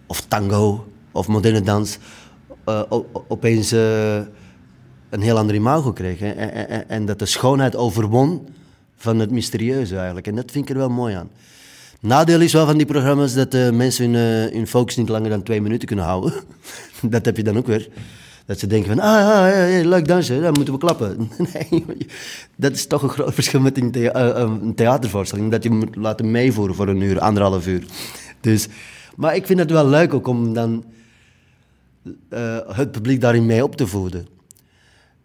[0.06, 1.98] of tango of moderne dans
[3.28, 3.70] opeens
[5.10, 6.20] een heel ander imago kreeg.
[6.20, 8.58] En, en dat de schoonheid overwon
[9.00, 10.26] van het mysterieuze eigenlijk.
[10.26, 11.30] En dat vind ik er wel mooi aan.
[12.00, 15.30] Nadeel is wel van die programma's dat uh, mensen hun, uh, hun focus niet langer
[15.30, 16.32] dan twee minuten kunnen houden.
[17.02, 17.88] dat heb je dan ook weer.
[18.46, 21.30] Dat ze denken van, ah, ah ja, ja, leuk dansen, dan moeten we klappen.
[21.52, 21.84] Nee,
[22.56, 25.50] dat is toch een groot verschil met een, uh, een theatervoorstelling.
[25.50, 27.84] Dat je moet laten meevoeren voor een uur, anderhalf uur.
[28.40, 28.68] Dus,
[29.16, 30.84] maar ik vind het wel leuk ook om dan
[32.66, 34.26] het publiek daarin mee op te voeden.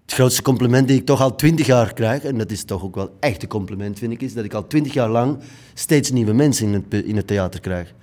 [0.05, 2.95] Het grootste compliment die ik toch al twintig jaar krijg, en dat is toch ook
[2.95, 5.37] wel echt een compliment, vind ik, is dat ik al twintig jaar lang
[5.73, 7.93] steeds nieuwe mensen in het, in het theater krijg.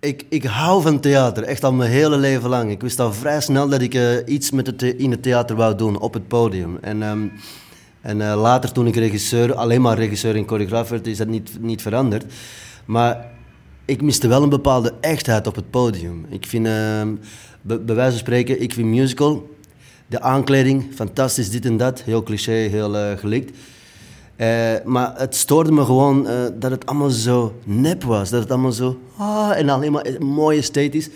[0.00, 2.70] Ik, ik hou van theater, echt al mijn hele leven lang.
[2.70, 5.74] Ik wist al vrij snel dat ik uh, iets met het, in het theater wou
[5.74, 6.78] doen, op het podium.
[6.80, 7.32] En, um,
[8.00, 11.50] en uh, later, toen ik regisseur, alleen maar regisseur en choreograaf werd, is dat niet,
[11.60, 12.24] niet veranderd.
[12.84, 13.30] Maar
[13.84, 16.26] ik miste wel een bepaalde echtheid op het podium.
[16.28, 17.02] Ik vind, uh,
[17.62, 19.56] bij wijze van spreken, ik vind musical,
[20.08, 23.56] de aankleding, fantastisch, dit en dat, heel cliché, heel uh, gelikt.
[24.36, 24.46] Uh,
[24.84, 28.30] maar het stoorde me gewoon uh, dat het allemaal zo nep was.
[28.30, 28.98] Dat het allemaal zo...
[29.16, 31.08] Ah, en alleen maar mooi esthetisch.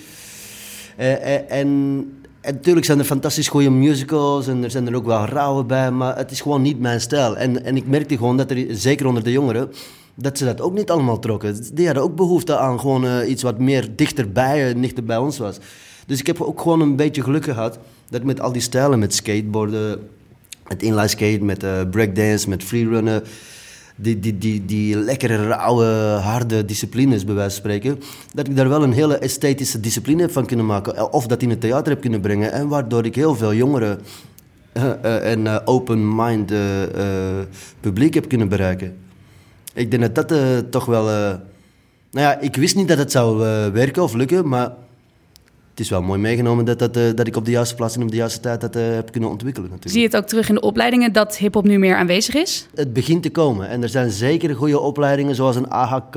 [0.98, 5.24] Uh, en, en natuurlijk zijn er fantastisch goede musicals en er zijn er ook wel
[5.24, 7.36] rauwe bij, maar het is gewoon niet mijn stijl.
[7.36, 9.70] En, en ik merkte gewoon dat er, zeker onder de jongeren,
[10.14, 11.74] dat ze dat ook niet allemaal trokken.
[11.74, 15.58] Die hadden ook behoefte aan gewoon iets wat meer dichterbij, dichter bij ons was.
[16.06, 17.78] Dus ik heb ook gewoon een beetje geluk gehad
[18.12, 20.08] dat met al die stijlen, met skateboarden,
[20.68, 23.22] met inline skate, met uh, breakdance, met freerunnen,
[23.96, 25.84] die, die, die, die lekkere, rauwe,
[26.22, 28.00] harde disciplines, bij wijze van spreken,
[28.34, 31.12] dat ik daar wel een hele esthetische discipline van kunnen maken.
[31.12, 32.52] Of dat in het theater heb kunnen brengen.
[32.52, 34.00] En waardoor ik heel veel jongeren
[34.72, 36.52] uh, uh, en open-mind
[37.80, 38.96] publiek heb kunnen bereiken.
[39.74, 41.04] Ik denk dat dat toch wel...
[41.04, 43.38] nou ja, ik wist niet dat het zou
[43.72, 44.72] werken of lukken, maar
[45.72, 48.02] het is wel mooi meegenomen dat, dat, uh, dat ik op de juiste plaats en
[48.02, 49.70] op de juiste tijd dat uh, heb kunnen ontwikkelen.
[49.70, 49.94] Natuurlijk.
[49.94, 52.66] Zie je het ook terug in de opleidingen dat hip-hop nu meer aanwezig is?
[52.74, 53.68] Het begint te komen.
[53.68, 56.16] En er zijn zeker goede opleidingen, zoals een AHK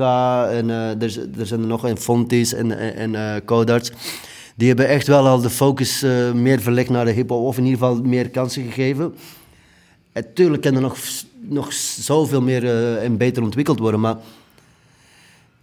[0.50, 3.92] en uh, er, er, zijn er nog een Fontis en, en, en Codarts.
[4.54, 7.78] Die hebben echt wel al de focus meer verlegd naar de hip-hop, of in ieder
[7.78, 9.14] geval meer kansen gegeven.
[10.12, 10.96] En tuurlijk kan er nog,
[11.40, 14.16] nog zoveel meer en beter ontwikkeld worden, maar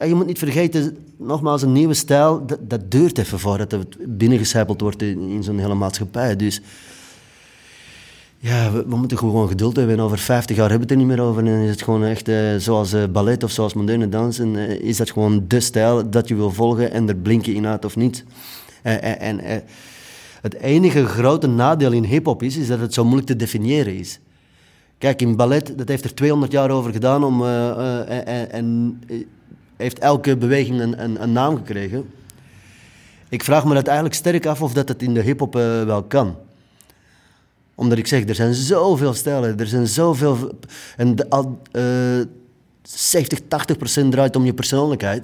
[0.08, 5.02] je moet niet vergeten, nogmaals, een nieuwe stijl, dat, duurt even voordat het binnengecijpeld wordt
[5.02, 6.36] in, zo'n hele maatschappij.
[6.36, 6.62] Dus
[8.38, 9.96] ja, we, moeten gewoon geduld hebben.
[9.96, 11.46] En over 50 jaar hebben we het er niet meer over.
[11.46, 14.54] En is het gewoon echt uh, zoals uh, ballet of zoals moderne dansen.
[14.54, 17.68] Uh, is dat gewoon de stijl dat je wil volgen en er blink je in
[17.68, 18.24] uit of niet.
[18.82, 19.64] en
[20.42, 24.20] het enige grote nadeel in hip-hop is, is dat het zo moeilijk te definiëren is.
[24.98, 27.46] Kijk, in ballet, dat heeft er 200 jaar over gedaan om.
[27.46, 29.00] en
[29.84, 32.10] heeft elke beweging een, een, een, naam gekregen.
[33.30, 36.04] Ik vraag me dat eigenlijk sterk af of dat het in de hip-hop uh, wel
[36.04, 36.36] kan.
[37.76, 40.58] Omdat ik zeg, er zijn zoveel stijlen, er zijn zoveel.
[40.98, 42.26] En de, al, uh,
[42.82, 45.24] 70, 80 procent draait om je persoonlijkheid.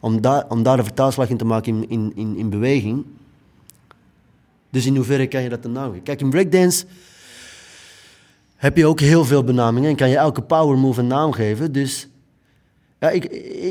[0.00, 3.04] Om, daar om daar een vertaalslag in te maken in, in, in, beweging.
[4.70, 6.02] Dus in hoeverre kan je dat naam geven?
[6.02, 6.84] Kijk, in breakdance
[8.56, 11.72] heb je ook heel veel benamingen en kan je elke power move een naam geven.
[11.72, 12.08] Dus
[13.00, 13.24] ja, ik,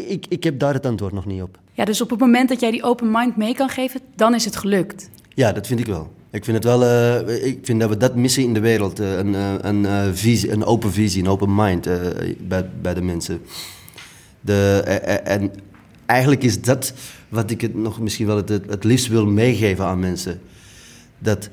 [0.08, 1.60] ik, ik heb daar het antwoord nog niet op.
[1.74, 4.46] Ja, dus op het moment dat jij die open mind mee kan geven, dan is
[4.46, 5.10] het gelukt.
[5.34, 6.12] Ja, dat vind ik wel.
[6.32, 9.00] Ik vind, het wel, uh, ik vind dat we dat missen in de wereld.
[9.00, 11.88] Uh, een, uh, een, visie, een open visie, een open mind
[12.48, 13.42] bij, bij de mensen.
[14.42, 14.82] De,
[15.24, 15.52] en
[16.06, 16.94] eigenlijk is dat
[17.30, 20.42] wat ik het nog misschien wel het, het liefst wil meegeven aan mensen.
[21.20, 21.50] Dat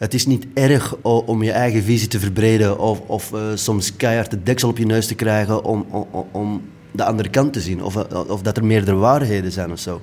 [0.00, 4.30] het is niet erg om je eigen visie te verbreden of, of uh, soms keihard
[4.30, 7.82] de deksel op je neus te krijgen om, om, om de andere kant te zien.
[7.82, 7.96] Of,
[8.28, 10.00] of dat er meerdere waarheden zijn of zo.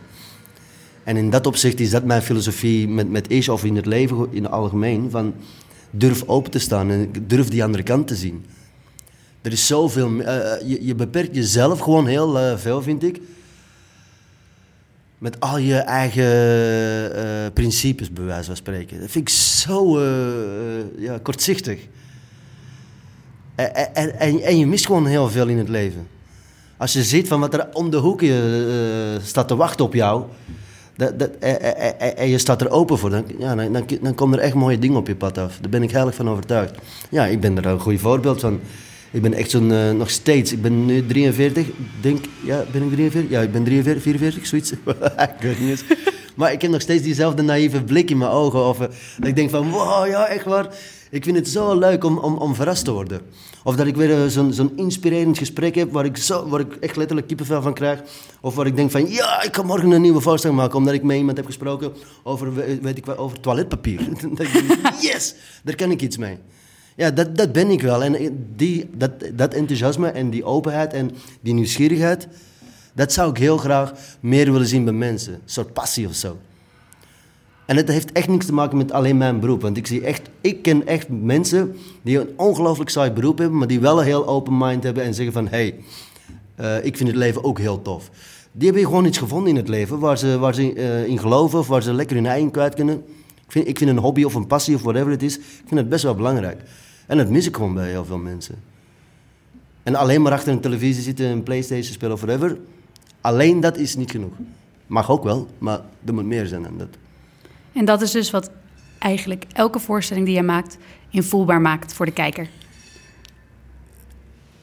[1.04, 4.28] En in dat opzicht is dat mijn filosofie met, met Ace of in het leven
[4.32, 5.10] in het algemeen.
[5.10, 5.34] Van
[5.92, 8.46] durf open te staan en durf die andere kant te zien.
[9.42, 10.12] Er is zoveel...
[10.12, 10.26] Uh,
[10.82, 13.22] je, beperkt jezelf gewoon heel veel, vind ik
[15.18, 16.26] met al je eigen
[17.16, 19.00] uh, principes, bij wijze van spreken.
[19.00, 20.04] Dat vind ik zo uh,
[20.98, 21.80] ja, kortzichtig.
[23.56, 26.08] En, en, en, en, je mist gewoon heel veel in het leven.
[26.78, 28.22] Als je ziet van wat er om de hoek
[29.24, 30.24] staat te wachten op jou...
[30.96, 31.30] Dat, dat,
[32.16, 34.80] en, je staat er open voor, dan, ja, dan, dan, dan komen er echt mooie
[34.80, 35.58] dingen op je pad af.
[35.62, 36.76] Daar ben ik heilig van overtuigd.
[37.10, 38.60] Ja, ik ben er een goed voorbeeld van.
[39.12, 41.68] Ik ben echt zo'n, uh, nog steeds, ik ben nu 43,
[42.02, 43.30] denk, ja, ben ik 43?
[43.30, 44.74] Ja, ik ben 43, 44, zoiets.
[45.60, 45.84] eens.
[46.36, 48.66] Maar ik heb nog steeds diezelfde naïeve blik in mijn ogen.
[48.66, 50.68] Of, uh, dat ik denk van, wow, ja, echt waar.
[51.10, 53.22] Ik vind het zo leuk om, om, om verrast te worden.
[53.64, 56.76] Of dat ik weer uh, zo'n zo'n inspirerend gesprek heb waar ik, zo, waar ik
[56.76, 58.02] echt letterlijk kippenvel van krijg.
[58.42, 60.78] Of waar ik denk van, ja, ik kan morgen een nieuwe voorstelling maken.
[60.78, 61.94] Omdat ik met iemand heb gesproken
[62.24, 64.00] over, weet ik, over toiletpapier.
[65.02, 66.38] yes, daar kan ik iets mee.
[66.98, 68.04] Ja, dat, dat ben ik wel.
[68.04, 72.28] En die, dat, dat enthousiasme en die openheid en die nieuwsgierigheid,
[72.94, 75.34] dat zou ik heel graag meer willen zien bij mensen.
[75.34, 76.38] Een soort passie of zo.
[77.66, 79.62] En het heeft echt niks te maken met alleen mijn beroep.
[79.62, 83.68] Want ik zie echt, ik ken echt mensen die een ongelooflijk saai beroep hebben, maar
[83.68, 85.76] die wel een heel open mind hebben en zeggen van, hey,
[86.60, 88.10] uh, ik vind het leven ook heel tof.
[88.52, 91.60] Die hebben gewoon iets gevonden in het leven waar ze, waar ze uh, in geloven
[91.60, 92.96] of waar ze lekker hun eigen kwijt kunnen.
[93.46, 95.80] Ik vind, ik vind een hobby of een passie of whatever het is, ik vind
[95.80, 96.62] het best wel belangrijk.
[97.08, 98.56] En dat mis ik gewoon bij heel veel mensen.
[99.84, 102.58] En alleen maar achter een televisie zitten, een Playstation spelen of whatever,
[103.22, 104.34] alleen dat is niet genoeg.
[104.88, 106.88] Mag ook wel, maar er moet meer zijn dan dat.
[107.74, 108.52] En dat is dus wat
[109.00, 110.78] eigenlijk elke voorstelling die je maakt
[111.10, 112.50] invoelbaar maakt voor de kijker.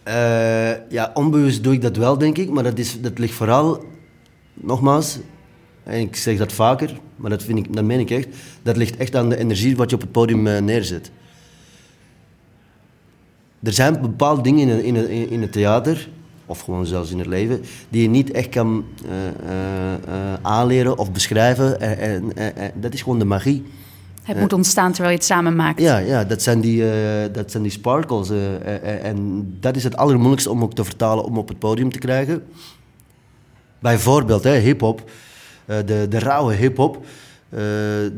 [0.08, 2.50] Uh, ja, onbewust doe ik dat wel, denk ik.
[2.50, 3.84] Maar dat, is, dat ligt vooral,
[4.54, 5.18] nogmaals,
[5.82, 8.28] en ik zeg dat vaker, maar dat, vind ik, dat meen ik echt.
[8.62, 11.10] Dat ligt echt aan de energie wat je op het podium uh, neerzet.
[13.64, 16.08] Er zijn bepaalde dingen in, in, in, het theater
[16.46, 21.12] of gewoon zelfs in het leven, die je niet echt kan uh, uh, aanleren of
[21.12, 21.80] beschrijven.
[21.98, 22.32] En,
[22.74, 23.64] dat is gewoon de magie.
[24.22, 25.80] Het moet ontstaan terwijl je het samen maakt.
[25.80, 26.84] Ja, ja dat, zijn die,
[27.32, 28.30] dat zijn die sparkles.
[29.02, 32.42] en dat is het allermoeilijkste om ook te vertalen, om op het podium te krijgen.
[33.78, 35.10] Bijvoorbeeld, hip-hop,
[35.66, 37.04] de, de rauwe hip-hop.
[37.54, 37.60] Uh,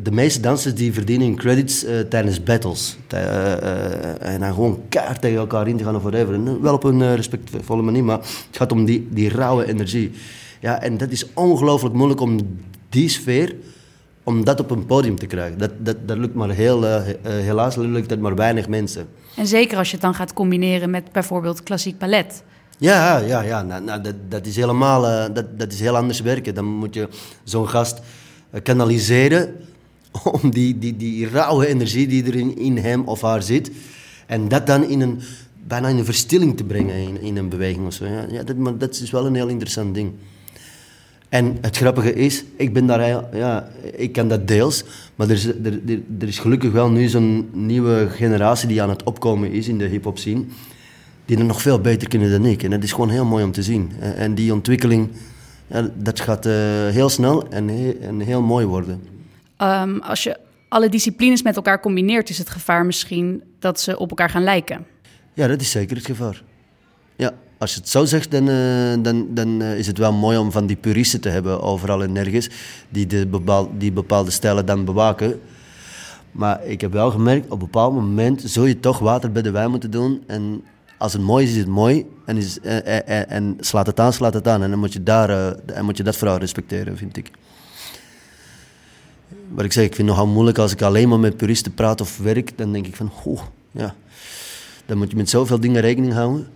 [0.02, 2.96] de meeste dansers die verdienen hun credits uh, tijdens battles.
[3.14, 6.60] Uh, en dan gewoon kaart tegen elkaar in te gaan of whatever.
[6.62, 10.12] wel op een respectvolle manier, maar het gaat om die, die rauwe energie.
[10.60, 12.38] Ja, en dat is ongelooflijk moeilijk om
[12.88, 13.54] die sfeer,
[14.22, 15.58] om dat op een podium te krijgen.
[15.58, 19.06] Dat, dat, dat lukt maar heel, helaas lukt dat maar weinig mensen.
[19.34, 22.42] En zeker als je het dan gaat combineren met bijvoorbeeld klassiek ballet.
[22.78, 23.62] Ja, ja, ja.
[23.62, 26.54] Nou, nou, dat, dat, is helemaal, dat, dat is heel anders werken.
[26.54, 27.08] Dan moet je
[27.44, 28.04] zo'n gast eh,
[28.62, 29.54] kanaliseren
[30.42, 33.70] om die, die, die rauwe energie die er in, in hem of haar zit,
[34.26, 35.20] en dat dan in een,
[35.66, 38.04] bijna in een verstilling te brengen in, in een beweging of zo.
[38.04, 40.12] Ja, ja dat, maar dat is wel een heel interessant ding.
[41.28, 45.44] En het grappige is, ik ben daar, ja, ik kan dat deels, maar er is,
[45.44, 49.68] er, er, er is gelukkig wel nu zo'n nieuwe generatie die aan het opkomen is
[49.68, 50.44] in de hip-hop scene,
[51.24, 52.62] die het nog veel beter kunnen dan ik.
[52.62, 53.90] En dat is gewoon heel mooi om te zien.
[54.00, 55.08] En die ontwikkeling,
[55.66, 56.52] ja, dat gaat uh,
[56.88, 59.02] heel snel en, he en, heel mooi worden.
[59.58, 64.10] Um, als je alle disciplines met elkaar combineert, is het gevaar misschien dat ze op
[64.10, 64.86] elkaar gaan lijken.
[65.34, 66.42] Ja, dat is zeker het gevaar.
[67.16, 70.38] Ja, als je het zo zegt, dan, uh, dan, dan uh, is het wel mooi
[70.38, 72.48] om van die puristen te hebben overal en nergens,
[72.88, 75.40] die, de bepaal, die bepaalde stijlen dan bewaken.
[76.32, 79.50] Maar ik heb wel gemerkt, op een bepaald moment zul je toch water bij de
[79.50, 80.22] wijn moeten doen.
[80.26, 80.62] En
[80.98, 82.06] als het mooi is, is het mooi.
[82.26, 84.62] En, is, eh, eh, eh, en slaat het aan, slaat het aan.
[84.62, 87.30] En dan moet je, daar, en moet je dat vooral respecteren, vind ik.
[89.48, 92.00] Wat ik zeg, ik vind het nogal moeilijk als ik alleen maar met puristen praat
[92.00, 92.58] of werk.
[92.58, 93.94] Dan denk ik van, oh, ja.
[94.86, 96.48] Dan moet je met zoveel dingen rekening houden.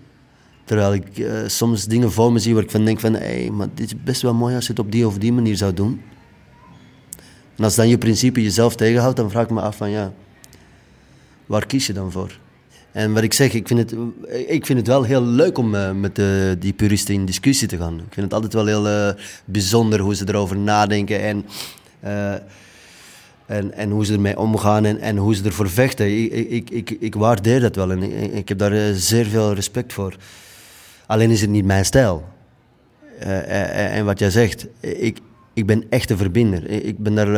[0.65, 3.15] Terwijl ik soms dingen voor me zie waar ik van denk van...
[3.15, 5.33] Hé, hey, maar dit is best wel mooi als je het op die of die
[5.33, 6.03] manier zou doen.
[7.57, 10.13] En als dan je principe jezelf tegenhoudt, dan vraag ik me af van ja...
[11.47, 12.39] Waar kies je dan voor?
[12.93, 13.95] En wat ik zeg, ik vind het,
[14.49, 17.77] ik vind het wel heel leuk om uh, met de, die puristen in discussie te
[17.77, 17.95] gaan.
[17.95, 19.11] Ik vind het altijd wel heel uh,
[19.45, 21.45] bijzonder hoe ze erover nadenken en,
[23.47, 26.33] en, en hoe ze ermee omgaan en, en hoe ze ervoor vechten.
[26.53, 30.17] Ik, ik, ik, waardeer dat wel en ik, ik heb daar zeer veel respect voor.
[31.07, 32.25] Alleen is het niet mijn stijl.
[33.19, 35.19] en wat jij zegt, ik,
[35.53, 36.71] ik ben echt een verbinder.
[36.71, 37.33] Ik ben daar,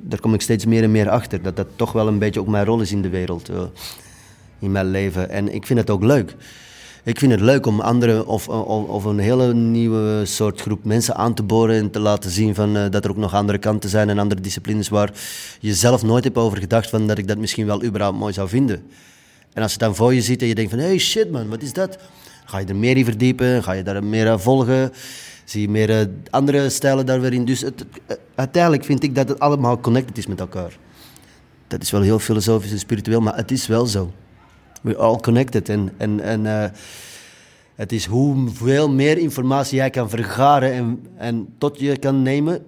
[0.00, 1.42] daar kom ik steeds meer en meer achter.
[1.42, 3.50] Dat dat toch wel een beetje ook mijn rol is in de wereld
[4.64, 5.30] in mijn leven.
[5.30, 6.36] En ik vind het ook leuk.
[7.04, 11.14] Ik vind het leuk om anderen of, of, of, een hele nieuwe soort groep mensen
[11.14, 13.90] aan te boren en te laten zien van, uh, dat er ook nog andere kanten
[13.90, 15.12] zijn en andere disciplines waar
[15.60, 18.48] je zelf nooit hebt over gedacht van dat ik dat misschien wel überhaupt mooi zou
[18.48, 18.82] vinden.
[19.52, 21.62] En als je dan voor je ziet en je denkt van, hey shit man, wat
[21.62, 21.98] is dat?
[22.44, 24.92] Ga je er meer in verdiepen, ga je daar meer aan volgen,
[25.44, 27.44] zie je meer uh, andere stijlen daar weer in.
[27.44, 27.64] Dus
[28.34, 30.76] uiteindelijk vind ik dat het allemaal connected is met elkaar.
[31.66, 34.12] Dat is wel heel filosofisch en spiritueel, maar het is wel zo
[34.84, 35.68] we're all connected.
[35.68, 36.64] En, en, en uh,
[37.74, 42.64] het is hoeveel meer informatie jij kan vergaren en, en tot je kan nemen,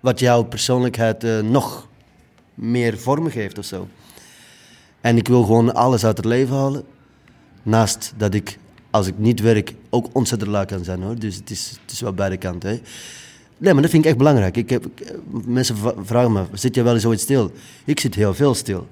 [0.00, 1.88] wat jouw persoonlijkheid uh, nog
[2.54, 3.88] meer vorm geeft of zo.
[5.00, 6.84] En ik wil gewoon alles uit het leven halen.
[7.62, 8.58] Naast dat ik,
[8.90, 11.18] als ik niet werk, ook ontzettend laag kan zijn hoor.
[11.18, 12.70] Dus het is, het is wel beide kanten.
[12.70, 12.80] Hè.
[13.58, 14.56] Nee, maar dat vind ik echt belangrijk.
[14.56, 14.86] Ik heb,
[15.44, 17.52] mensen vragen me, zit je wel eens ooit stil?
[17.84, 18.86] Ik zit heel veel stil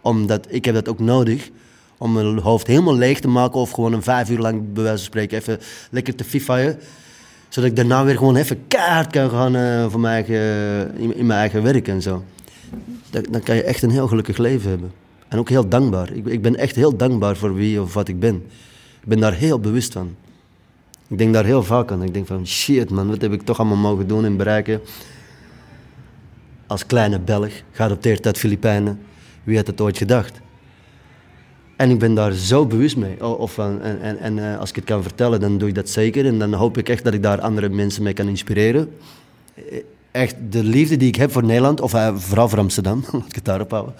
[0.00, 1.50] omdat ik heb dat ook nodig
[1.98, 4.98] om mijn hoofd helemaal leeg te maken of gewoon een vijf uur lang, bij wijze
[4.98, 5.58] van spreken, even
[5.90, 6.78] lekker te fifaien.
[7.48, 10.26] Zodat ik daarna weer gewoon even kaart kan gaan uh, voor mijn
[10.96, 12.24] in, mijn eigen werk en zo.
[13.10, 14.92] Dan, dan, kan je echt een heel gelukkig leven hebben.
[15.28, 16.12] En ook heel dankbaar.
[16.12, 18.34] Ik, ik ben echt heel dankbaar voor wie of wat ik ben.
[19.00, 20.16] Ik ben daar heel bewust van.
[21.08, 22.02] Ik denk daar heel vaak aan.
[22.02, 24.80] Ik denk van shit man, wat heb ik toch allemaal mogen doen en bereiken.
[26.66, 29.00] als kleine Belg, geadopteerd uit Filipijnen.
[29.44, 30.40] Wie had het ooit gedacht?
[31.76, 33.24] En ik ben daar zo bewust mee.
[33.38, 36.26] Of, en en, en uh, als ik het kan vertellen, dan doe ik dat zeker.
[36.26, 38.92] En dan hoop ik echt dat ik daar andere mensen mee kan inspireren.
[40.10, 43.44] Echt, de liefde die ik heb voor Nederland, of vooral voor Amsterdam, laat ik het
[43.44, 43.94] daarop houden,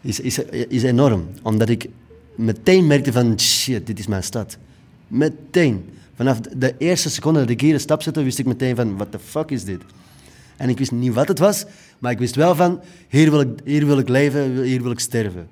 [0.00, 1.28] is, is, is enorm.
[1.42, 1.88] Omdat ik
[2.34, 4.58] meteen merkte van, shit, dit is mijn stad.
[5.08, 5.84] Meteen.
[6.14, 9.10] Vanaf de eerste seconde dat ik hier een stap zette, wist ik meteen van, what
[9.10, 9.82] the fuck is dit?
[10.56, 11.64] En ik wist niet wat het was,
[11.98, 15.00] maar ik wist wel van, hier wil ik, hier wil ik leven, hier wil ik
[15.00, 15.48] sterven.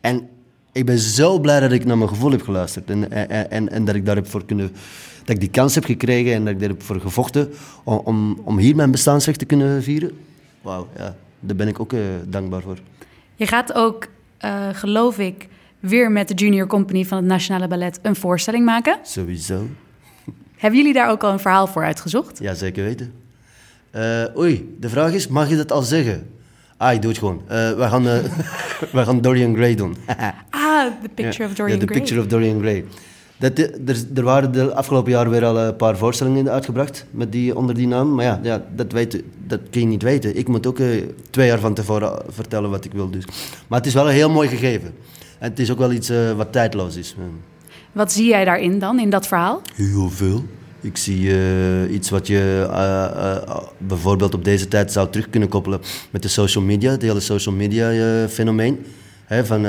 [0.00, 0.28] En
[0.72, 2.90] ik ben zo blij dat ik naar mijn gevoel heb geluisterd.
[2.90, 4.72] En, en, en, en dat ik daar heb voor kunnen...
[5.18, 7.50] Dat ik die kans heb gekregen en dat ik daar heb voor gevochten
[7.84, 10.10] om, om, om hier mijn bestaansrecht te kunnen vieren.
[10.62, 11.16] Wauw, ja.
[11.40, 12.78] Daar ben ik ook uh, dankbaar voor.
[13.34, 14.06] Je gaat ook,
[14.44, 15.48] uh, geloof ik,
[15.80, 18.98] weer met de Junior Company van het Nationale Ballet een voorstelling maken.
[19.02, 19.66] Sowieso.
[20.56, 22.38] Hebben jullie daar ook al een verhaal voor uitgezocht?
[22.38, 23.12] Ja, zeker weten.
[23.96, 26.26] Uh, oei, de vraag is, mag je dat al zeggen?
[26.76, 27.42] Ah, ik doe het gewoon.
[27.44, 28.12] Uh, we, gaan, uh,
[28.92, 29.96] we gaan Dorian Gray doen.
[30.50, 32.84] ah, The Picture of Dorian ja, The Picture of Dorian Gray.
[33.36, 37.56] Dat, er, er waren de afgelopen jaar weer al een paar voorstellingen uitgebracht met die,
[37.56, 38.14] onder die naam.
[38.14, 40.36] Maar ja, ja dat, weet, dat kun je niet weten.
[40.36, 43.10] Ik moet ook uh, twee jaar van tevoren vertellen wat ik wil.
[43.10, 43.24] Dus.
[43.68, 44.94] Maar het is wel een heel mooi gegeven.
[45.38, 47.16] En het is ook wel iets wat tijdloos is.
[47.92, 49.62] Wat zie jij daarin dan, in dat verhaal?
[49.74, 50.44] Heel veel.
[50.84, 55.48] Ik zie uh, iets wat je uh, uh, bijvoorbeeld op deze tijd zou terug kunnen
[55.48, 55.80] koppelen
[56.10, 58.86] met de social media, het hele social media fenomeen.
[59.24, 59.60] Hè, van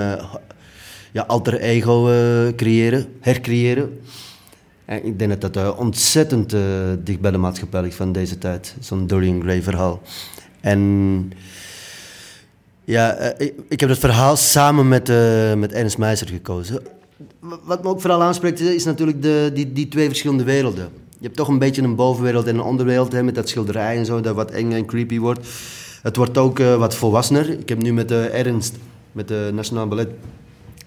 [1.12, 2.12] ja, alter ego
[2.56, 4.00] creëren, hercreëren.
[4.86, 6.56] En ik denk dat dat ontzettend
[7.04, 8.76] dicht bij de maatschappij ligt van deze tijd.
[8.80, 10.02] Zo'n Dorian Gray verhaal.
[10.62, 11.32] En
[12.84, 13.34] ja,
[13.68, 15.12] ik, heb het verhaal samen met,
[15.58, 16.82] met Ernst Meijzer gekozen.
[17.40, 21.04] Wat me ook vooral aanspreekt is natuurlijk de, die, die twee verschillende werelden.
[21.18, 24.06] Je hebt toch een beetje een bovenwereld en een onderwereld hè, met dat schilderij en
[24.06, 25.48] zo, dat wat eng en creepy wordt.
[26.02, 27.50] Het wordt ook uh, wat volwassener.
[27.50, 28.76] Ik heb nu met de Ernst,
[29.12, 30.10] met de Nationaal Ballet,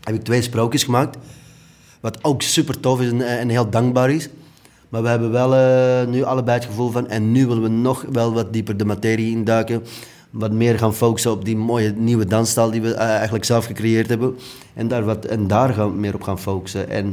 [0.03, 1.16] heb ik twee sprookjes gemaakt.
[2.01, 4.29] Wat ook super tof is en, en heel dankbaar is.
[4.89, 8.05] Maar we hebben wel uh, nu allebei het gevoel van, en nu willen we nog
[8.12, 9.83] wel wat dieper de materie induiken.
[10.31, 14.37] Wat meer gaan focussen op die mooie nieuwe dansstijl die we eigenlijk zelf gecreëerd hebben.
[14.74, 16.89] En daar, wat, en daar gaan we meer op gaan focussen.
[16.89, 17.12] En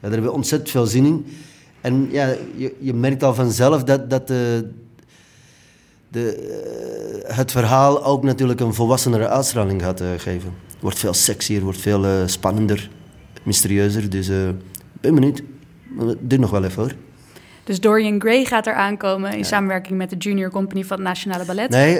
[0.00, 1.26] daar hebben we ontzettend veel zin in.
[1.82, 4.70] En ja, je, je merkt al vanzelf dat, dat de,
[6.08, 6.48] de,
[7.28, 10.52] uh, het verhaal ook natuurlijk een volwassenere uitstraling gaat uh, geven.
[10.80, 12.90] Wordt veel sexier, wordt veel uh, spannender,
[13.42, 14.10] mysterieuzer.
[14.10, 14.54] Dus ik
[15.00, 15.42] ben benieuwd.
[16.20, 16.92] Duurt nog wel even hoor.
[17.64, 19.44] Dus Dorian Gray gaat er aankomen in ja.
[19.44, 21.70] samenwerking met de Junior Company van het Nationale Ballet?
[21.70, 21.94] Nee,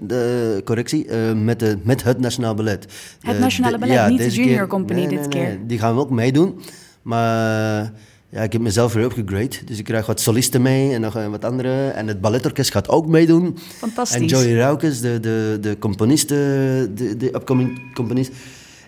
[0.00, 2.86] de correctie, met, de, met het Nationale Ballet.
[3.20, 5.42] Het Nationale Ballet, ja, niet de Junior keer, Company nee, dit nee, keer?
[5.42, 6.60] Nee, die gaan we ook meedoen.
[7.02, 7.92] Maar
[8.34, 9.64] ja, ik heb mezelf weer upgegrade.
[9.64, 11.88] Dus ik krijg wat solisten mee en nog wat andere.
[11.88, 13.58] En het balletorkest gaat ook meedoen.
[13.78, 14.20] Fantastisch.
[14.20, 18.32] En Joey Raukes, de, de, de componist, de, de upcoming componist.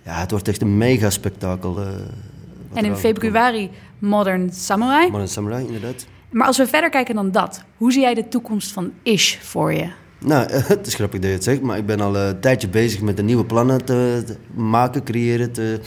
[0.04, 1.80] Ja, het wordt echt een mega spektakel.
[1.80, 1.86] Uh,
[2.72, 5.10] en in februari Modern Samurai.
[5.10, 6.06] Modern Samurai, inderdaad.
[6.30, 9.72] Maar als we verder kijken dan dat, hoe zie jij de toekomst van Ish voor
[9.72, 9.88] je?
[10.18, 13.00] Nou, het is grappig dat je het zegt, maar ik ben al een tijdje bezig
[13.00, 15.80] met de nieuwe plannen te, te maken, creëren, te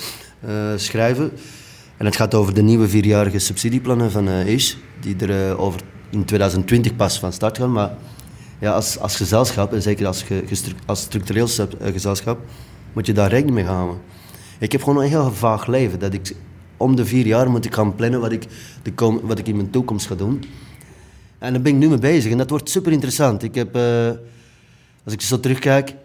[0.45, 1.31] uh, schrijven.
[1.99, 5.81] En het gaat over de nieuwe vierjarige subsidieplannen van uh, ISH, die er uh, over
[6.09, 7.71] in 2020 pas van start gaan.
[7.71, 7.91] Maar
[8.59, 10.43] ja, als, als gezelschap, en zeker als, ge,
[10.85, 11.47] als structureel
[11.81, 12.39] gezelschap,
[12.93, 13.97] moet je daar rekening mee houden.
[14.59, 15.99] Ik heb gewoon een heel vaag leven.
[15.99, 16.35] Dat ik
[16.77, 18.45] om de vier jaar moet ik gaan plannen wat ik,
[18.81, 20.43] de kom, wat ik in mijn toekomst ga doen.
[21.37, 23.43] En daar ben ik nu mee bezig en dat wordt super interessant.
[23.43, 23.75] Ik heb,
[25.03, 25.95] als ik zo terugkijk,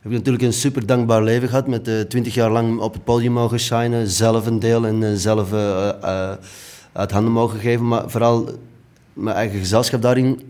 [0.00, 1.66] heb ik natuurlijk een super dankbaar leven gehad.
[1.66, 4.08] Met uh, twintig jaar lang op het podium mogen shinen.
[4.08, 6.32] Zelf een deel en uh, zelf uh,
[6.92, 7.88] uit handen mogen geven.
[7.88, 8.48] Maar vooral
[9.12, 10.40] mijn eigen gezelschap daarin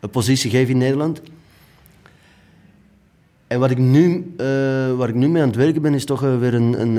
[0.00, 1.22] een positie geven in Nederland.
[3.46, 4.34] En wat ik nu,
[4.96, 6.96] waar ik nu mee aan het werken ben, is toch weer een, een,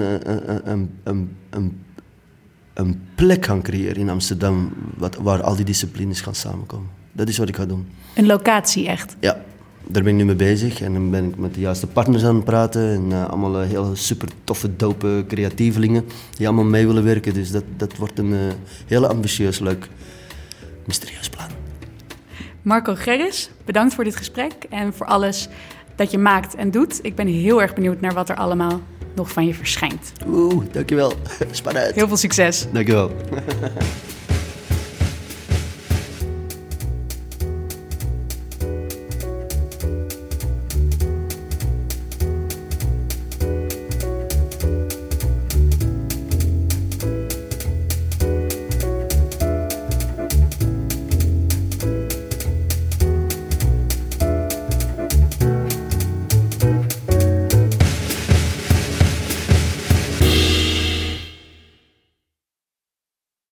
[0.72, 1.84] een, een, een,
[2.74, 4.74] een plek gaan creëren in Amsterdam.
[4.98, 6.90] Wat, waar al die disciplines gaan samenkomen.
[7.12, 7.88] Dat is wat ik ga doen.
[8.16, 9.16] Een locatie echt?
[9.20, 9.38] Ja
[9.88, 10.82] daar ben ik nu mee bezig.
[10.82, 12.90] En dan ben ik met de juiste partners aan het praten.
[12.90, 16.06] En uh, allemaal uh, heel super toffe, dope creatievelingen
[16.38, 17.34] die allemaal mee willen werken.
[17.34, 18.40] Dus dat, dat wordt een uh,
[18.88, 19.90] heel ambitieus, leuk,
[20.86, 21.48] mysterieus plan.
[22.62, 25.48] Marco Gerris, bedankt voor dit gesprek en voor alles
[25.96, 27.00] dat je maakt en doet.
[27.02, 28.82] Ik ben heel erg benieuwd naar wat er allemaal
[29.16, 30.12] nog van je verschijnt.
[30.28, 31.14] Oeh, dankjewel.
[31.52, 31.96] Spannend.
[31.96, 32.68] Heel veel succes.
[32.72, 33.12] Dankjewel.